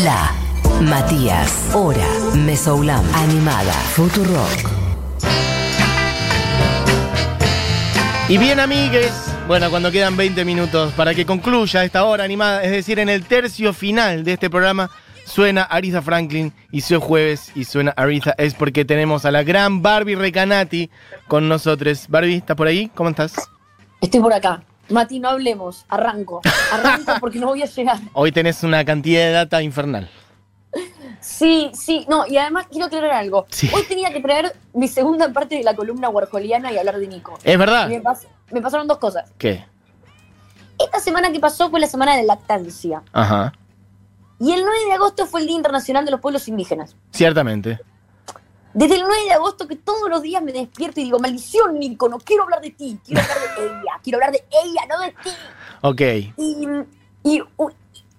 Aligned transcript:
La 0.00 0.32
Matías, 0.80 1.70
Hora, 1.74 2.08
Mesoulam, 2.34 3.04
Animada, 3.14 3.74
Futurock. 3.74 4.70
Y 8.26 8.38
bien, 8.38 8.58
amigues, 8.58 9.12
bueno, 9.46 9.68
cuando 9.68 9.92
quedan 9.92 10.16
20 10.16 10.46
minutos 10.46 10.94
para 10.94 11.14
que 11.14 11.26
concluya 11.26 11.84
esta 11.84 12.04
hora 12.04 12.24
animada, 12.24 12.62
es 12.62 12.70
decir, 12.70 13.00
en 13.00 13.10
el 13.10 13.26
tercio 13.26 13.74
final 13.74 14.24
de 14.24 14.32
este 14.32 14.48
programa, 14.48 14.90
suena 15.26 15.64
Aretha 15.64 16.00
Franklin 16.00 16.54
y 16.70 16.80
si 16.80 16.94
es 16.94 17.02
jueves 17.02 17.52
y 17.54 17.64
suena 17.64 17.92
Aretha 17.94 18.34
es 18.38 18.54
porque 18.54 18.86
tenemos 18.86 19.26
a 19.26 19.30
la 19.30 19.42
gran 19.42 19.82
Barbie 19.82 20.16
Recanati 20.16 20.88
con 21.28 21.50
nosotros. 21.50 22.06
Barbie, 22.08 22.36
¿estás 22.36 22.56
por 22.56 22.66
ahí? 22.66 22.90
¿Cómo 22.94 23.10
estás? 23.10 23.34
Estoy 24.00 24.20
por 24.20 24.32
acá. 24.32 24.62
Mati, 24.92 25.18
no 25.20 25.28
hablemos. 25.30 25.84
Arranco. 25.88 26.40
Arranco 26.72 27.12
porque 27.20 27.38
no 27.38 27.46
voy 27.48 27.62
a 27.62 27.66
llegar. 27.66 27.98
Hoy 28.12 28.30
tenés 28.32 28.62
una 28.62 28.84
cantidad 28.84 29.20
de 29.22 29.30
data 29.32 29.62
infernal. 29.62 30.08
Sí, 31.20 31.70
sí. 31.74 32.04
No, 32.08 32.26
y 32.26 32.36
además 32.36 32.66
quiero 32.70 32.86
aclarar 32.86 33.12
algo. 33.12 33.46
Sí. 33.50 33.70
Hoy 33.74 33.82
tenía 33.88 34.12
que 34.12 34.20
traer 34.20 34.54
mi 34.74 34.88
segunda 34.88 35.32
parte 35.32 35.54
de 35.56 35.62
la 35.62 35.74
columna 35.76 36.08
warholiana 36.08 36.72
y 36.72 36.78
hablar 36.78 36.98
de 36.98 37.06
Nico. 37.06 37.38
¿Es 37.44 37.58
verdad? 37.58 37.88
Me, 37.88 38.02
pas- 38.02 38.26
me 38.50 38.60
pasaron 38.60 38.88
dos 38.88 38.98
cosas. 38.98 39.30
¿Qué? 39.38 39.64
Esta 40.78 40.98
semana 40.98 41.30
que 41.30 41.38
pasó 41.38 41.70
fue 41.70 41.78
la 41.78 41.86
semana 41.86 42.16
de 42.16 42.24
lactancia. 42.24 43.02
Ajá. 43.12 43.52
Y 44.40 44.50
el 44.52 44.62
9 44.62 44.76
de 44.86 44.92
agosto 44.94 45.26
fue 45.26 45.42
el 45.42 45.46
Día 45.46 45.56
Internacional 45.56 46.04
de 46.04 46.10
los 46.10 46.20
Pueblos 46.20 46.48
Indígenas. 46.48 46.96
Ciertamente. 47.12 47.78
Desde 48.74 48.94
el 48.96 49.02
9 49.02 49.24
de 49.24 49.32
agosto 49.32 49.68
que 49.68 49.76
todos 49.76 50.08
los 50.08 50.22
días 50.22 50.42
me 50.42 50.52
despierto 50.52 51.00
y 51.00 51.04
digo, 51.04 51.18
maldición, 51.18 51.78
Nico, 51.78 52.08
no 52.08 52.18
quiero 52.18 52.44
hablar 52.44 52.60
de 52.62 52.70
ti, 52.70 52.98
quiero 53.04 53.20
hablar 53.20 53.38
de 53.56 53.64
ella, 53.66 53.92
quiero 54.02 54.16
hablar 54.18 54.32
de 54.32 54.44
ella, 54.64 54.80
no 54.88 55.00
de 55.00 55.08
ti. 55.22 55.30
Ok. 55.82 56.00
y, 56.38 56.68
y 57.24 57.42
un, 57.58 57.74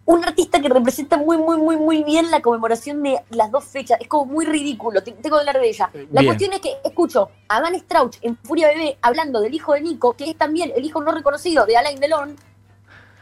un 0.05 0.23
artista 0.25 0.59
que 0.61 0.69
representa 0.69 1.17
muy, 1.17 1.37
muy, 1.37 1.57
muy, 1.57 1.77
muy 1.77 2.03
bien 2.03 2.29
la 2.29 2.41
conmemoración 2.41 3.01
de 3.01 3.19
las 3.31 3.49
dos 3.51 3.63
fechas. 3.63 3.97
Es 4.01 4.07
como 4.07 4.25
muy 4.25 4.45
ridículo, 4.45 5.01
te- 5.01 5.13
tengo 5.13 5.37
que 5.37 5.39
hablar 5.41 5.59
de 5.59 5.69
ella. 5.69 5.89
La 6.11 6.21
Bien. 6.21 6.25
cuestión 6.25 6.53
es 6.53 6.59
que 6.59 6.73
escucho 6.83 7.29
a 7.47 7.59
Van 7.61 7.73
Strauch 7.79 8.17
en 8.21 8.37
Furia 8.37 8.67
Bebé 8.67 8.97
hablando 9.01 9.39
del 9.41 9.53
hijo 9.53 9.73
de 9.73 9.81
Nico, 9.81 10.13
que 10.13 10.29
es 10.29 10.37
también 10.37 10.71
el 10.75 10.83
hijo 10.85 11.01
no 11.01 11.11
reconocido 11.11 11.65
de 11.65 11.77
Alain 11.77 11.99
Delon, 11.99 12.35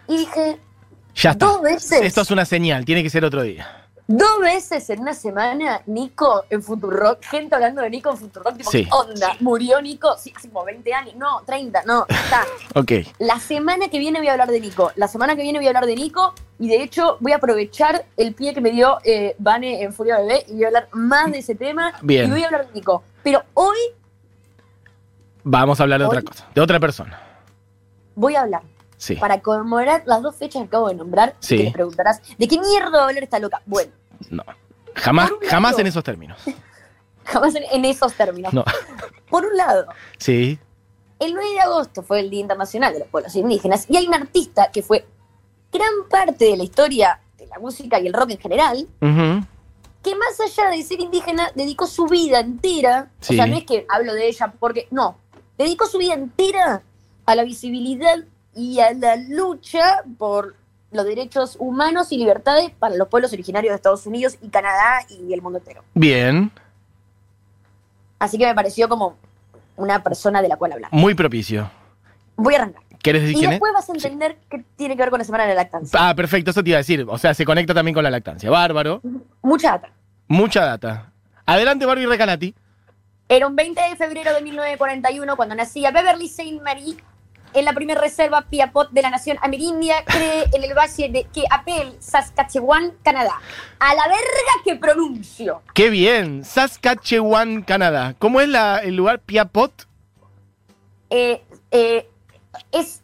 y 0.07 0.17
dije, 0.17 0.59
Ya 1.15 1.31
está. 1.31 1.45
Dos 1.45 1.61
veces. 1.61 2.01
Esto 2.01 2.21
es 2.21 2.31
una 2.31 2.45
señal, 2.45 2.83
tiene 2.83 3.03
que 3.03 3.09
ser 3.09 3.23
otro 3.25 3.43
día. 3.43 3.80
Dos 4.17 4.39
veces 4.39 4.89
en 4.89 4.99
una 5.01 5.13
semana 5.13 5.81
Nico 5.85 6.43
en 6.49 6.61
Futurock, 6.63 7.23
gente 7.23 7.55
hablando 7.55 7.81
de 7.81 7.89
Nico 7.89 8.09
en 8.11 8.17
Futurock, 8.17 8.57
tipo, 8.57 8.71
Sí. 8.71 8.85
¿qué 8.85 8.89
onda? 8.91 9.35
¿Murió 9.39 9.81
Nico? 9.81 10.15
Sí, 10.17 10.33
hace 10.35 10.49
como 10.49 10.65
20 10.65 10.93
años, 10.93 11.15
no, 11.15 11.41
30, 11.45 11.83
no, 11.85 12.05
está. 12.07 12.45
Ok. 12.79 12.91
La 13.19 13.39
semana 13.39 13.87
que 13.89 13.99
viene 13.99 14.19
voy 14.19 14.27
a 14.27 14.33
hablar 14.33 14.49
de 14.49 14.59
Nico. 14.59 14.91
La 14.95 15.07
semana 15.07 15.35
que 15.35 15.41
viene 15.43 15.59
voy 15.59 15.65
a 15.67 15.69
hablar 15.69 15.85
de 15.85 15.95
Nico. 15.95 16.33
Y 16.59 16.67
de 16.67 16.83
hecho 16.83 17.17
voy 17.21 17.31
a 17.31 17.37
aprovechar 17.37 18.05
el 18.17 18.35
pie 18.35 18.53
que 18.53 18.61
me 18.61 18.69
dio 18.71 18.99
eh, 19.03 19.35
Vane 19.39 19.81
en 19.81 19.93
Furia 19.93 20.19
Bebé 20.19 20.45
y 20.47 20.53
voy 20.53 20.63
a 20.65 20.67
hablar 20.67 20.89
más 20.91 21.31
de 21.31 21.39
ese 21.39 21.55
tema. 21.55 21.93
Bien. 22.03 22.27
Y 22.27 22.31
voy 22.31 22.43
a 22.43 22.45
hablar 22.45 22.67
de 22.67 22.73
Nico. 22.73 23.03
Pero 23.23 23.43
hoy 23.55 23.77
Vamos 25.43 25.79
a 25.79 25.83
hablar 25.83 25.99
de 25.99 26.05
otra 26.05 26.21
cosa. 26.21 26.45
De 26.53 26.61
otra 26.61 26.79
persona. 26.79 27.19
voy 28.13 28.35
a 28.35 28.41
hablar 28.41 28.61
Sí. 28.97 29.15
para 29.15 29.41
conmemorar 29.41 30.03
las 30.05 30.21
dos 30.21 30.35
fechas 30.35 30.61
que 30.61 30.67
acabo 30.67 30.87
de 30.89 30.93
nombrar. 30.93 31.35
Sí. 31.39 31.57
Que 31.57 31.63
te 31.65 31.71
preguntarás, 31.71 32.21
¿de 32.37 32.47
qué 32.47 32.59
mierda 32.59 32.91
va 32.91 33.05
a 33.05 33.07
hablar 33.07 33.23
esta 33.23 33.39
loca? 33.39 33.59
Bueno, 33.65 33.91
No. 34.29 34.43
Jamás, 34.95 35.29
lado- 35.31 35.39
jamás 35.49 35.79
en 35.79 35.87
esos 35.87 36.03
términos. 36.03 36.37
jamás 37.25 37.55
en, 37.55 37.63
en 37.71 37.85
esos 37.85 38.13
términos. 38.13 38.53
No. 38.53 38.63
Por 39.29 39.45
un 39.45 39.55
lado, 39.57 39.85
Sí. 40.17 40.59
el 41.19 41.33
9 41.33 41.49
de 41.53 41.59
agosto 41.61 42.03
fue 42.03 42.19
el 42.19 42.29
Día 42.29 42.41
Internacional 42.41 42.93
de 42.93 42.99
los 42.99 43.07
Pueblos 43.07 43.33
Indígenas 43.35 43.85
y 43.89 43.95
hay 43.97 44.07
un 44.07 44.13
artista 44.13 44.69
que 44.71 44.81
fue 44.83 45.05
gran 45.71 45.93
parte 46.09 46.45
de 46.45 46.57
la 46.57 46.63
historia 46.63 47.21
de 47.37 47.47
la 47.47 47.57
música 47.59 47.99
y 47.99 48.07
el 48.07 48.13
rock 48.13 48.31
en 48.31 48.37
general, 48.39 48.87
que 50.03 50.15
más 50.15 50.39
allá 50.39 50.69
de 50.69 50.81
ser 50.83 50.99
indígena, 50.99 51.49
dedicó 51.55 51.87
su 51.87 52.07
vida 52.07 52.39
entera, 52.39 53.09
Sí. 53.21 53.33
o 53.33 53.37
sea, 53.37 53.45
no 53.47 53.55
es 53.55 53.65
que 53.65 53.85
hablo 53.87 54.13
de 54.13 54.27
ella 54.27 54.53
porque, 54.59 54.87
no, 54.91 55.17
dedicó 55.57 55.85
su 55.85 55.97
vida 55.99 56.13
entera 56.15 56.81
a 57.25 57.35
la 57.35 57.43
visibilidad 57.43 58.17
y 58.55 58.79
a 58.79 58.93
la 58.93 59.15
lucha 59.15 60.03
por 60.17 60.55
los 60.91 61.05
derechos 61.05 61.55
humanos 61.59 62.11
y 62.11 62.17
libertades 62.17 62.71
para 62.71 62.95
los 62.95 63.07
pueblos 63.07 63.31
originarios 63.33 63.71
de 63.71 63.75
Estados 63.77 64.05
Unidos 64.05 64.37
y 64.41 64.49
Canadá 64.49 65.05
y 65.09 65.33
el 65.33 65.41
mundo 65.41 65.59
entero. 65.59 65.83
Bien. 65.93 66.51
Así 68.19 68.37
que 68.37 68.45
me 68.45 68.53
pareció 68.55 68.87
como 68.89 69.17
una 69.77 70.03
persona 70.03 70.41
de 70.41 70.47
la 70.47 70.57
cual 70.57 70.73
hablar. 70.73 70.91
Muy 70.93 71.15
propicio. 71.15 71.69
Voy 72.35 72.55
a 72.55 72.57
arrancar. 72.59 72.83
¿Quieres 73.01 73.23
decir 73.23 73.37
Y 73.37 73.39
quién 73.39 73.51
es? 73.51 73.55
después 73.55 73.73
vas 73.73 73.89
a 73.89 73.93
entender 73.93 74.37
qué 74.47 74.63
tiene 74.75 74.95
que 74.95 75.01
ver 75.01 75.09
con 75.09 75.17
la 75.19 75.25
semana 75.25 75.45
de 75.45 75.49
la 75.49 75.55
lactancia. 75.63 75.97
Ah, 76.09 76.13
perfecto, 76.13 76.51
eso 76.51 76.63
te 76.63 76.69
iba 76.69 76.77
a 76.77 76.81
decir. 76.85 77.03
O 77.09 77.17
sea, 77.17 77.33
se 77.33 77.45
conecta 77.45 77.73
también 77.73 77.95
con 77.95 78.03
la 78.03 78.11
lactancia. 78.11 78.49
Bárbaro. 78.51 79.01
Mucha 79.41 79.71
data. 79.71 79.89
Mucha 80.27 80.65
data. 80.65 81.11
Adelante, 81.45 81.85
Barbie 81.85 82.05
Recanati. 82.05 82.53
Era 83.27 83.47
un 83.47 83.55
20 83.55 83.81
de 83.81 83.95
febrero 83.95 84.33
de 84.33 84.41
1941 84.41 85.35
cuando 85.35 85.55
nacía 85.55 85.89
Beverly 85.89 86.27
Saint 86.27 86.61
Marie 86.61 86.97
en 87.53 87.65
la 87.65 87.73
primera 87.73 87.99
reserva 87.99 88.41
Piapot 88.49 88.89
de 88.91 89.01
la 89.01 89.09
nación 89.09 89.37
amerindia, 89.41 90.03
cree 90.05 90.45
en 90.53 90.63
el 90.63 90.73
valle 90.73 91.09
de 91.09 91.23
Keapel, 91.25 91.95
Saskatchewan, 91.99 92.93
Canadá. 93.03 93.39
A 93.79 93.93
la 93.95 94.03
verga 94.07 94.53
que 94.63 94.75
pronuncio. 94.75 95.61
Qué 95.73 95.89
bien. 95.89 96.43
Saskatchewan, 96.45 97.63
Canadá. 97.63 98.15
¿Cómo 98.19 98.41
es 98.41 98.47
la- 98.49 98.79
el 98.79 98.95
lugar? 98.95 99.19
Piapot. 99.19 99.87
Eh, 101.09 101.41
eh, 101.71 102.07
es, 102.71 103.01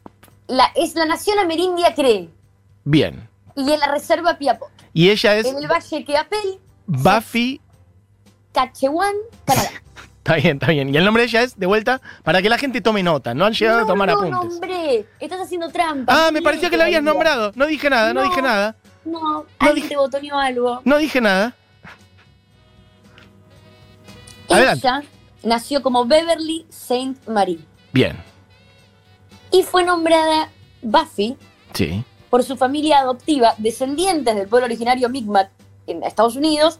la, 0.48 0.72
es 0.76 0.96
la 0.96 1.06
nación 1.06 1.40
amerindia 1.40 1.94
cree. 1.94 2.30
Bien. 2.84 3.28
Y 3.56 3.72
en 3.72 3.80
la 3.80 3.88
reserva 3.92 4.38
Piapot. 4.38 4.70
Y 4.94 5.10
ella 5.10 5.36
es 5.36 5.46
En 5.48 5.58
el 5.58 5.68
valle 5.68 6.06
Keapel, 6.06 6.60
Buffy. 6.86 7.60
Saskatchewan, 8.54 9.14
Canadá. 9.46 9.70
Está 10.28 10.36
bien, 10.36 10.58
está 10.58 10.72
bien. 10.74 10.94
Y 10.94 10.98
el 10.98 11.06
nombre 11.06 11.24
de 11.24 11.30
ella 11.30 11.44
es, 11.44 11.58
de 11.58 11.66
vuelta, 11.68 12.02
para 12.24 12.42
que 12.42 12.50
la 12.50 12.58
gente 12.58 12.82
tome 12.82 13.02
nota. 13.02 13.34
No 13.34 13.46
han 13.46 13.54
llegado 13.54 13.78
no, 13.80 13.84
a 13.86 13.88
tomar 13.88 14.10
no, 14.10 14.16
apuntes. 14.16 14.60
nombre. 14.60 15.06
Estás 15.22 15.40
haciendo 15.40 15.70
trampa. 15.70 16.28
Ah, 16.28 16.32
me 16.34 16.42
pareció 16.42 16.70
que 16.70 16.76
la 16.76 16.84
habías 16.84 17.02
nombrado. 17.02 17.54
No 17.56 17.66
dije 17.66 17.90
nada, 17.90 18.14
no, 18.14 18.22
No. 18.24 18.30
dije 18.30 18.42
nada. 18.42 18.76
No, 19.06 19.46
alguien 19.58 19.88
te 19.88 19.96
botoneó 19.96 20.38
algo. 20.38 20.82
No 20.84 20.98
dije 20.98 21.22
nada. 21.22 21.56
Adelante. 24.50 24.86
Ella 24.86 25.04
nació 25.44 25.82
como 25.82 26.06
Beverly 26.06 26.66
Saint 26.70 27.26
Marie 27.28 27.60
Bien. 27.94 28.18
y 29.52 29.64
fue 29.64 29.86
nombrada 29.86 30.50
Buffy 30.82 31.38
Sí. 31.74 32.04
por 32.30 32.44
su 32.44 32.58
familia 32.58 33.00
adoptiva, 33.00 33.54
descendientes 33.60 34.36
del 34.36 34.50
pueblo 34.50 34.66
originario 34.66 35.08
Mi'kmaq 35.08 35.50
en 35.88 36.04
Estados 36.04 36.36
Unidos, 36.36 36.80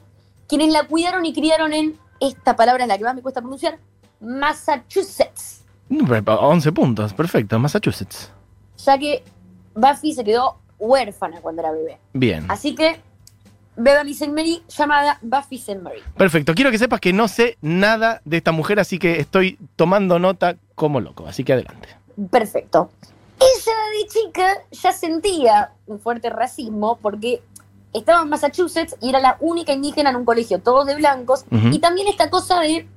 quienes 0.50 0.74
la 0.74 0.84
cuidaron 0.84 1.26
y 1.26 1.34
criaron 1.34 1.72
en, 1.72 1.98
esta 2.20 2.56
palabra 2.56 2.84
es 2.84 2.88
la 2.88 2.98
que 2.98 3.04
más 3.04 3.16
me 3.16 3.22
cuesta 3.22 3.42
pronunciar, 3.42 3.80
Massachusetts, 4.20 5.58
11 5.90 6.72
puntos. 6.72 7.14
Perfecto. 7.14 7.60
Massachusetts. 7.60 8.32
ya 8.78 8.98
que 8.98 9.24
Buffy 9.76 10.14
se 10.14 10.24
quedó 10.24 10.58
huérfana 10.80 11.42
cuando 11.42 11.62
era 11.62 11.72
bebé. 11.72 11.98
Bien. 12.14 12.46
Así 12.50 12.76
que 12.76 13.00
Beverly 13.76 14.14
Saint 14.14 14.34
Marie 14.34 14.62
llamada 14.68 15.20
Buffy 15.22 15.58
Saint 15.58 15.82
Marie. 15.82 16.04
Perfecto. 16.18 16.54
Quiero 16.56 16.72
que 16.72 16.78
sepas 16.78 17.00
que 17.00 17.14
no 17.14 17.28
sé 17.28 17.58
nada 17.62 18.22
de 18.26 18.38
esta 18.38 18.52
mujer, 18.52 18.80
así 18.80 19.00
que 19.00 19.20
estoy 19.20 19.58
tomando 19.76 20.20
nota 20.20 20.58
como 20.76 21.00
loco. 21.00 21.26
Así 21.28 21.44
que 21.44 21.54
adelante. 21.54 21.90
Perfecto. 22.32 22.90
Ella 23.40 23.74
de 24.00 24.08
chica 24.08 24.64
ya 24.72 24.92
sentía 24.92 25.72
un 25.86 26.00
fuerte 26.00 26.30
racismo 26.32 26.98
porque 27.02 27.42
estaba 28.00 28.22
en 28.22 28.30
Massachusetts 28.30 28.96
y 29.02 29.10
era 29.10 29.20
la 29.20 29.38
única 29.40 29.74
indígena 29.74 30.10
en 30.10 30.18
un 30.18 30.26
colegio, 30.26 30.60
todos 30.60 30.86
de 30.86 30.96
blancos. 30.96 31.46
Y 31.52 31.80
también 31.80 32.08
esta 32.08 32.30
cosa 32.30 32.60
de 32.62 32.88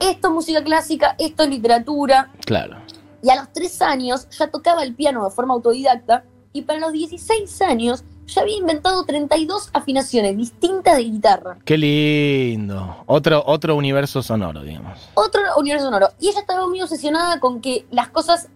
esto 0.00 0.28
es 0.28 0.34
música 0.34 0.62
clásica, 0.62 1.14
esto 1.18 1.42
es 1.44 1.48
literatura. 1.48 2.30
Claro. 2.44 2.76
Y 3.22 3.30
a 3.30 3.36
los 3.36 3.52
tres 3.52 3.80
años 3.82 4.28
ya 4.30 4.48
tocaba 4.48 4.82
el 4.82 4.94
piano 4.94 5.24
de 5.24 5.30
forma 5.30 5.54
autodidacta 5.54 6.24
y 6.52 6.62
para 6.62 6.80
los 6.80 6.92
16 6.92 7.62
años 7.62 8.04
ya 8.26 8.42
había 8.42 8.56
inventado 8.56 9.04
32 9.04 9.70
afinaciones 9.72 10.36
distintas 10.36 10.96
de 10.96 11.04
guitarra. 11.04 11.58
Qué 11.64 11.78
lindo. 11.78 13.04
Otro, 13.06 13.42
otro 13.46 13.76
universo 13.76 14.22
sonoro, 14.22 14.62
digamos. 14.62 14.98
otro 15.14 15.42
universo 15.58 15.86
sonoro. 15.86 16.08
Y 16.20 16.28
ella 16.28 16.40
estaba 16.40 16.66
muy 16.66 16.80
obsesionada 16.82 17.40
con 17.40 17.60
que 17.60 17.86
las 17.90 18.08
cosas 18.08 18.48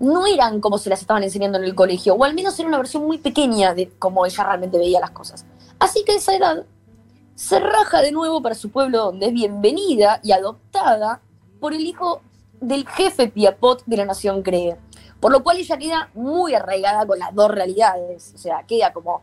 no 0.00 0.26
eran 0.26 0.60
como 0.60 0.78
se 0.78 0.90
las 0.90 1.00
estaban 1.00 1.22
enseñando 1.22 1.58
en 1.58 1.64
el 1.64 1.74
colegio, 1.74 2.14
o 2.14 2.24
al 2.24 2.34
menos 2.34 2.58
era 2.58 2.68
una 2.68 2.78
versión 2.78 3.04
muy 3.04 3.18
pequeña 3.18 3.74
de 3.74 3.90
cómo 3.98 4.26
ella 4.26 4.44
realmente 4.44 4.78
veía 4.78 5.00
las 5.00 5.10
cosas. 5.10 5.46
Así 5.78 6.04
que 6.04 6.12
a 6.12 6.16
esa 6.16 6.34
edad 6.34 6.66
se 7.34 7.60
raja 7.60 8.00
de 8.00 8.12
nuevo 8.12 8.42
para 8.42 8.54
su 8.54 8.70
pueblo 8.70 8.98
donde 9.04 9.26
es 9.26 9.32
bienvenida 9.32 10.20
y 10.22 10.32
adoptada 10.32 11.20
por 11.60 11.74
el 11.74 11.82
hijo 11.82 12.22
del 12.60 12.86
jefe 12.88 13.28
Piapot 13.28 13.84
de 13.84 13.96
la 13.96 14.06
nación 14.06 14.42
Cree. 14.42 14.76
Por 15.20 15.32
lo 15.32 15.42
cual 15.42 15.58
ella 15.58 15.76
queda 15.76 16.10
muy 16.14 16.54
arraigada 16.54 17.06
con 17.06 17.18
las 17.18 17.34
dos 17.34 17.50
realidades. 17.50 18.32
O 18.34 18.38
sea, 18.38 18.64
queda 18.66 18.92
como 18.92 19.22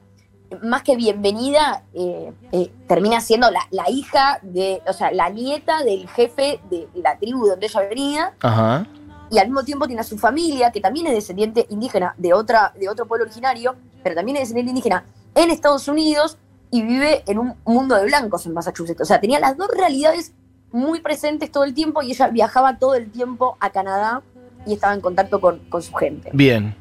más 0.61 0.83
que 0.83 0.95
bienvenida, 0.95 1.83
eh, 1.93 2.31
eh, 2.51 2.71
termina 2.87 3.21
siendo 3.21 3.49
la, 3.49 3.61
la 3.71 3.89
hija 3.89 4.39
de, 4.43 4.81
o 4.87 4.93
sea, 4.93 5.11
la 5.11 5.29
nieta 5.29 5.83
del 5.83 6.07
jefe 6.09 6.59
de 6.69 6.87
la 6.95 7.17
tribu 7.17 7.47
donde 7.47 7.65
ella 7.65 7.81
venía, 7.81 8.33
Ajá. 8.41 8.85
Y 9.33 9.39
al 9.39 9.47
mismo 9.47 9.63
tiempo 9.63 9.87
tiene 9.87 10.01
a 10.01 10.03
su 10.03 10.19
familia, 10.19 10.71
que 10.71 10.79
también 10.79 11.07
es 11.07 11.13
descendiente 11.13 11.65
indígena 11.71 12.13
de, 12.19 12.33
otra, 12.33 12.71
de 12.79 12.87
otro 12.87 13.07
pueblo 13.07 13.25
originario, 13.25 13.75
pero 14.03 14.15
también 14.15 14.37
es 14.37 14.43
descendiente 14.43 14.69
indígena, 14.69 15.05
en 15.33 15.49
Estados 15.49 15.87
Unidos 15.87 16.37
y 16.69 16.83
vive 16.83 17.23
en 17.25 17.39
un 17.39 17.55
mundo 17.65 17.95
de 17.95 18.05
blancos 18.05 18.45
en 18.45 18.53
Massachusetts. 18.53 19.01
O 19.01 19.05
sea, 19.05 19.19
tenía 19.19 19.39
las 19.39 19.57
dos 19.57 19.69
realidades 19.75 20.33
muy 20.71 21.01
presentes 21.01 21.51
todo 21.51 21.63
el 21.63 21.73
tiempo 21.73 22.03
y 22.03 22.11
ella 22.11 22.27
viajaba 22.27 22.77
todo 22.77 22.93
el 22.93 23.09
tiempo 23.09 23.57
a 23.59 23.71
Canadá 23.71 24.21
y 24.67 24.73
estaba 24.73 24.93
en 24.93 25.01
contacto 25.01 25.41
con, 25.41 25.57
con 25.67 25.81
su 25.81 25.93
gente. 25.95 26.29
Bien. 26.31 26.75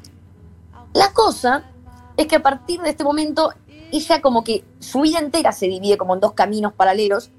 La 0.93 1.11
cosa 1.11 1.63
es 2.17 2.27
que 2.27 2.35
a 2.35 2.43
partir 2.43 2.81
de 2.81 2.91
este 2.91 3.03
momento, 3.03 3.51
ella 3.91 4.21
como 4.21 4.43
que 4.43 4.63
su 4.77 5.01
vida 5.01 5.17
entera 5.17 5.51
se 5.53 5.65
divide 5.65 5.97
como 5.97 6.13
en 6.13 6.19
dos 6.19 6.33
caminos 6.33 6.73
paralelos. 6.73 7.31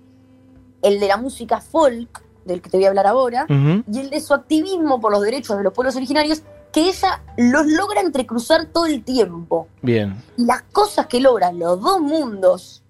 El 0.83 0.99
de 0.99 1.07
la 1.07 1.17
música 1.19 1.61
folk, 1.61 2.24
del 2.45 2.61
que 2.63 2.71
te 2.71 2.77
voy 2.77 2.85
a 2.87 2.89
hablar 2.89 3.07
ahora, 3.07 3.47
y 3.49 4.01
el 4.01 4.11
de 4.11 4.21
su 4.21 4.35
activismo 4.35 5.01
por 5.01 5.13
los 5.13 5.23
derechos 5.23 5.57
de 5.57 5.63
los 5.65 5.73
pueblos 5.73 5.97
originarios, 5.97 6.43
que 6.73 6.89
ella 6.89 7.23
los 7.37 7.67
logra 7.67 8.01
entrecruzar 8.01 8.67
todo 8.67 8.87
el 8.87 9.05
tiempo. 9.05 9.69
Bien. 9.83 10.21
Y 10.37 10.45
las 10.45 10.63
cosas 10.63 11.07
que 11.07 11.21
logran 11.21 11.59
los 11.59 11.81
dos 11.81 12.01
mundos 12.01 12.83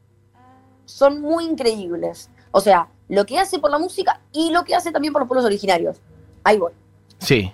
son 0.87 1.21
muy 1.21 1.45
increíbles. 1.45 2.31
O 2.51 2.61
sea, 2.61 2.89
lo 3.09 3.27
que 3.27 3.39
hace 3.39 3.59
por 3.59 3.71
la 3.71 3.79
música 3.79 4.21
y 4.33 4.51
lo 4.51 4.65
que 4.65 4.75
hace 4.75 4.91
también 4.91 5.13
por 5.13 5.21
los 5.23 5.29
pueblos 5.29 5.45
originarios. 5.45 6.01
Ahí 6.45 6.59
voy. 6.59 6.73
Sí. 7.19 7.53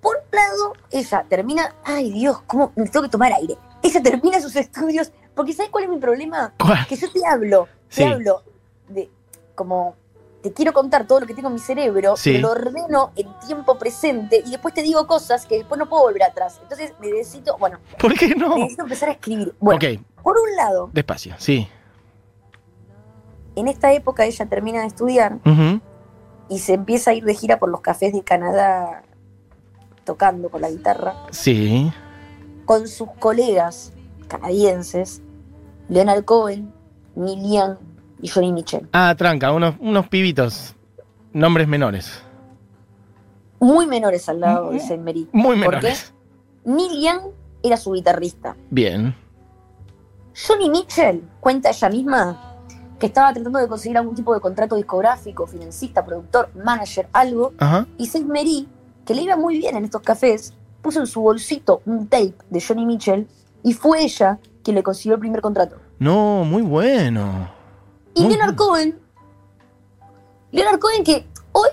Por 0.00 0.16
un 0.16 0.22
lado, 0.38 0.72
ella 0.90 1.24
termina. 1.28 1.74
Ay, 1.84 2.10
Dios, 2.10 2.40
¿cómo 2.46 2.72
me 2.76 2.86
tengo 2.88 3.02
que 3.02 3.10
tomar 3.10 3.32
aire? 3.32 3.56
Ella 3.82 4.02
termina 4.02 4.40
sus 4.40 4.54
estudios. 4.56 5.12
Porque 5.34 5.52
¿sabes 5.52 5.70
cuál 5.70 5.84
es 5.84 5.90
mi 5.90 5.98
problema? 5.98 6.54
¿Cuál? 6.58 6.86
Que 6.86 6.96
yo 6.96 7.10
te 7.10 7.24
hablo, 7.26 7.68
te 7.88 7.96
Sí. 7.96 8.02
hablo 8.04 8.42
de 8.88 9.10
como. 9.54 9.96
Te 10.44 10.52
quiero 10.52 10.74
contar 10.74 11.06
todo 11.06 11.20
lo 11.20 11.26
que 11.26 11.32
tengo 11.32 11.48
en 11.48 11.54
mi 11.54 11.58
cerebro, 11.60 12.16
Sí. 12.18 12.36
lo 12.36 12.50
ordeno 12.50 13.12
en 13.16 13.26
tiempo 13.46 13.78
presente 13.78 14.42
y 14.46 14.50
después 14.50 14.74
te 14.74 14.82
digo 14.82 15.06
cosas 15.06 15.46
que 15.46 15.56
después 15.56 15.78
no 15.78 15.88
puedo 15.88 16.02
volver 16.02 16.22
atrás. 16.22 16.58
Entonces 16.62 16.92
necesito, 17.00 17.56
bueno, 17.58 17.78
¿Por 17.98 18.12
qué 18.12 18.34
no? 18.34 18.54
necesito 18.58 18.82
empezar 18.82 19.08
a 19.08 19.12
escribir. 19.12 19.54
Bueno, 19.58 19.80
por 20.22 20.36
un 20.36 20.54
lado, 20.54 20.90
despacio. 20.92 21.34
Sí. 21.38 21.66
en 23.56 23.68
esta 23.68 23.92
época 23.92 24.24
ella 24.26 24.46
termina 24.46 24.80
de 24.82 24.88
estudiar 24.88 25.38
y 26.50 26.58
se 26.58 26.74
empieza 26.74 27.12
a 27.12 27.14
ir 27.14 27.24
de 27.24 27.34
gira 27.34 27.58
por 27.58 27.68
los 27.70 27.80
cafés 27.80 28.12
de 28.12 28.22
Canadá 28.22 29.02
tocando 30.04 30.50
con 30.50 30.60
la 30.60 30.70
guitarra 30.70 31.14
Sí. 31.30 31.90
con 32.66 32.86
sus 32.88 33.08
colegas 33.18 33.92
canadienses, 34.28 35.22
Leonard 35.88 36.24
Cohen, 36.24 36.72
Neil 37.14 37.42
Young 37.50 37.76
y 38.24 38.28
Johnny 38.28 38.52
Mitchell. 38.52 38.88
Ah, 38.94 39.14
tranca, 39.18 39.52
unos, 39.52 39.74
unos 39.80 40.08
pibitos. 40.08 40.74
Nombres 41.34 41.68
menores. 41.68 42.22
Muy 43.60 43.86
menores 43.86 44.26
al 44.30 44.40
lado 44.40 44.70
de 44.70 44.80
Saint 44.80 45.04
Mary. 45.04 45.28
Muy 45.30 45.58
¿Por 45.62 45.74
menores. 45.74 46.14
qué? 46.64 46.70
Neil 46.70 47.02
Young 47.02 47.32
era 47.62 47.76
su 47.76 47.92
guitarrista. 47.92 48.56
Bien. 48.70 49.14
Johnny 50.34 50.70
Mitchell 50.70 51.22
cuenta 51.38 51.68
ella 51.68 51.90
misma 51.90 52.56
que 52.98 53.06
estaba 53.06 53.34
tratando 53.34 53.58
de 53.58 53.68
conseguir 53.68 53.98
algún 53.98 54.14
tipo 54.14 54.32
de 54.32 54.40
contrato 54.40 54.76
discográfico, 54.76 55.46
financista, 55.46 56.02
productor, 56.02 56.48
manager, 56.54 57.06
algo, 57.12 57.52
Ajá. 57.58 57.86
y 57.98 58.06
Saint 58.06 58.26
Mary, 58.26 58.66
que 59.04 59.14
le 59.14 59.20
iba 59.20 59.36
muy 59.36 59.58
bien 59.58 59.76
en 59.76 59.84
estos 59.84 60.00
cafés, 60.00 60.54
puso 60.80 61.00
en 61.00 61.06
su 61.06 61.20
bolsito 61.20 61.82
un 61.84 62.06
tape 62.08 62.32
de 62.48 62.62
Johnny 62.66 62.86
Mitchell 62.86 63.28
y 63.62 63.74
fue 63.74 64.02
ella 64.02 64.38
quien 64.62 64.76
le 64.76 64.82
consiguió 64.82 65.16
el 65.16 65.20
primer 65.20 65.42
contrato. 65.42 65.76
No, 65.98 66.44
muy 66.44 66.62
bueno. 66.62 67.52
Y 68.14 68.28
Leonard 68.28 68.54
Cohen, 68.54 68.98
Leonard 70.52 70.78
Cohen 70.78 71.02
que 71.02 71.26
hoy, 71.52 71.68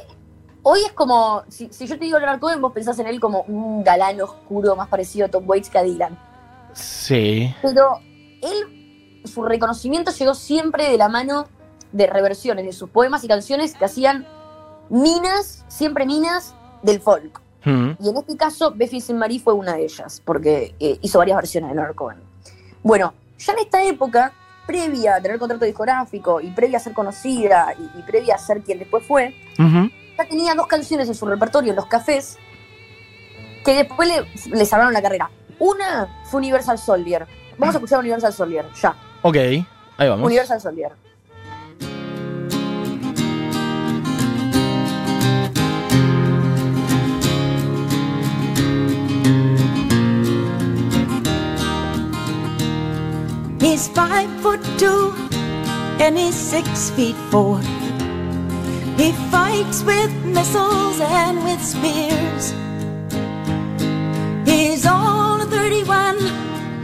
hoy 0.64 0.80
es 0.86 0.92
como, 0.94 1.44
si, 1.50 1.70
si 1.72 1.86
yo 1.88 1.98
te 1.98 2.06
digo 2.06 2.18
Leonard 2.18 2.40
Cohen, 2.40 2.62
vos 2.62 2.74
pensás 2.74 2.98
en 3.00 3.08
él 3.08 3.20
como 3.20 3.42
un 3.44 3.84
galán 3.84 4.20
oscuro 4.22 4.76
más 4.76 4.88
parecido 4.88 5.28
a 5.28 5.30
Tom 5.30 5.44
Waits 5.48 5.70
que 5.70 5.78
a 5.78 5.84
Dylan. 5.84 6.18
Sí. 6.74 7.54
Pero 7.62 8.00
él, 8.42 9.22
su 9.26 9.44
reconocimiento 9.44 10.12
llegó 10.12 10.34
siempre 10.34 10.90
de 10.90 10.98
la 10.98 11.10
mano 11.10 11.48
de 11.92 12.08
reversiones 12.08 12.66
de 12.66 12.74
sus 12.74 12.90
poemas 12.90 13.24
y 13.24 13.28
canciones 13.28 13.76
que 13.76 13.86
hacían 13.86 14.26
minas, 14.90 15.66
siempre 15.68 16.06
minas, 16.06 16.56
del 16.82 17.02
folk. 17.02 17.42
Mm. 17.64 17.92
Y 18.00 18.10
en 18.10 18.18
este 18.18 18.38
caso, 18.38 18.72
Buffy 18.72 19.02
Saint 19.02 19.20
Marie 19.20 19.40
fue 19.40 19.54
una 19.54 19.74
de 19.74 19.84
ellas, 19.84 20.22
porque 20.26 20.76
eh, 20.80 20.98
hizo 21.02 21.20
varias 21.20 21.38
versiones 21.38 21.70
de 21.70 21.76
Leonard 21.76 21.96
Cohen. 21.96 22.18
Bueno, 22.82 23.14
ya 23.38 23.54
en 23.54 23.60
esta 23.60 23.84
época, 23.84 24.34
previa 24.72 25.16
a 25.16 25.22
tener 25.22 25.38
contrato 25.38 25.66
discográfico 25.66 26.40
y 26.40 26.50
previa 26.52 26.78
a 26.78 26.80
ser 26.80 26.94
conocida 26.94 27.74
y, 27.78 28.00
y 28.00 28.04
previa 28.04 28.36
a 28.36 28.38
ser 28.38 28.62
quien 28.62 28.80
después 28.80 29.04
fue, 29.06 29.36
ya 29.58 30.26
tenía 30.30 30.56
dos 30.56 30.68
canciones 30.68 31.08
en 31.10 31.16
su 31.16 31.26
repertorio 31.26 31.72
en 31.72 31.76
los 31.76 31.88
cafés 31.88 32.38
que 33.66 33.76
después 33.76 34.08
le, 34.08 34.56
le 34.58 34.66
salvaron 34.66 34.94
la 34.94 35.02
carrera. 35.02 35.30
Una 35.60 36.24
fue 36.26 36.40
Universal 36.40 36.78
Soldier. 36.78 37.28
Vamos 37.58 37.76
a 37.76 37.78
escuchar 37.80 38.00
Universal 38.00 38.34
Soldier, 38.34 38.66
ya. 38.82 38.96
Ok, 39.22 39.36
ahí 39.36 39.66
vamos. 40.10 40.26
Universal 40.26 40.62
Soldier. 40.62 40.94
He's 53.72 53.88
five 53.88 54.28
foot 54.42 54.60
two 54.78 55.14
and 56.02 56.18
he's 56.18 56.36
six 56.36 56.90
feet 56.92 57.16
four. 57.30 57.58
He 58.98 59.14
fights 59.32 59.82
with 59.86 60.12
missiles 60.26 61.00
and 61.00 61.42
with 61.46 61.62
spears. 61.64 62.54
He's 64.46 64.86
all 64.86 65.40
31 65.46 66.18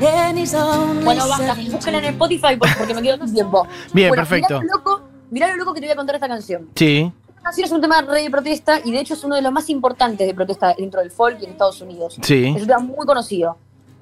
and 0.01 0.37
he's 0.39 0.53
only 0.53 1.03
Bueno, 1.03 1.27
basta, 1.27 1.55
17. 1.55 1.71
búsquenla 1.75 1.99
en 1.99 2.05
Spotify 2.13 2.55
por- 2.57 2.69
porque 2.77 2.93
me 2.93 3.01
quedo 3.01 3.17
sin 3.25 3.33
tiempo. 3.33 3.67
Bien, 3.91 4.07
Bueno, 4.07 4.21
perfecto. 4.21 4.61
Mirá 4.61 4.71
lo, 4.71 4.77
loco, 4.77 5.01
mirá 5.29 5.47
lo 5.49 5.55
loco 5.57 5.73
que 5.73 5.81
te 5.81 5.87
voy 5.87 5.93
a 5.93 5.95
contar 5.97 6.15
esta 6.15 6.29
canción. 6.29 6.69
Sí. 6.75 7.11
Esta 7.27 7.41
canción 7.43 7.65
es 7.65 7.71
un 7.73 7.81
tema 7.81 8.01
re 8.01 8.23
de 8.23 8.31
protesta 8.31 8.79
y 8.83 8.91
de 8.93 9.01
hecho 9.01 9.13
es 9.15 9.23
uno 9.25 9.35
de 9.35 9.41
los 9.41 9.51
más 9.51 9.69
importantes 9.69 10.25
de 10.25 10.33
protesta 10.33 10.73
dentro 10.77 11.01
del 11.01 11.11
folk 11.11 11.37
y 11.41 11.45
en 11.45 11.51
Estados 11.51 11.81
Unidos. 11.81 12.17
Sí. 12.21 12.53
Es 12.55 12.61
un 12.61 12.67
tema 12.67 12.79
muy 12.79 13.05
conocido. 13.05 13.57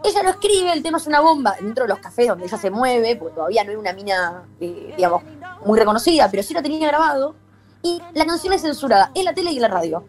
Ella 0.06 0.24
lo 0.24 0.30
escribe, 0.30 0.72
el 0.72 0.84
tema 0.84 0.98
es 1.00 1.08
una 1.08 1.20
bomba 1.20 1.56
dentro 1.60 1.84
de 1.86 1.90
los 1.90 2.00
cafés 2.00 2.28
donde 2.28 2.46
ella 2.46 2.58
se 2.58 2.70
mueve, 2.70 3.16
porque 3.16 3.36
todavía 3.36 3.64
no 3.64 3.72
era 3.72 3.80
una 3.80 3.94
mina, 3.94 4.44
eh, 4.60 4.94
digamos, 4.96 5.24
muy 5.66 5.80
reconocida, 5.80 6.30
pero 6.30 6.44
sí 6.44 6.54
la 6.54 6.62
tenía 6.62 6.88
grabado. 6.88 7.36
Y 7.82 8.02
la 8.14 8.26
canción 8.26 8.54
es 8.54 8.62
censurada 8.62 9.12
en 9.16 9.26
la 9.26 9.34
tele 9.34 9.52
y 9.52 9.56
en 9.58 9.62
la 9.64 9.68
radio. 9.68 10.06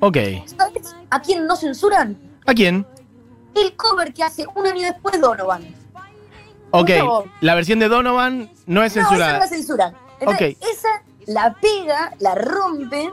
Ok. 0.00 0.16
¿Sabes 0.46 0.94
a 1.10 1.20
quién 1.20 1.46
no 1.46 1.56
censuran? 1.56 2.16
¿A 2.46 2.54
quién? 2.54 2.86
El 3.54 3.74
cover 3.76 4.12
que 4.14 4.22
hace 4.22 4.46
un 4.54 4.66
año 4.66 4.82
después 4.82 5.20
Donovan. 5.20 5.74
Ok. 6.70 6.90
La 7.40 7.54
versión 7.54 7.78
de 7.78 7.88
Donovan 7.88 8.50
no 8.66 8.82
es 8.82 8.94
No, 8.96 9.00
esa 9.00 9.00
no 9.02 9.08
censurada. 9.08 9.38
la 9.38 9.46
censuran. 9.46 9.94
Entonces, 10.20 10.56
esa 10.60 10.88
la 11.26 11.54
pega, 11.54 12.14
la 12.18 12.34
rompe, 12.34 13.10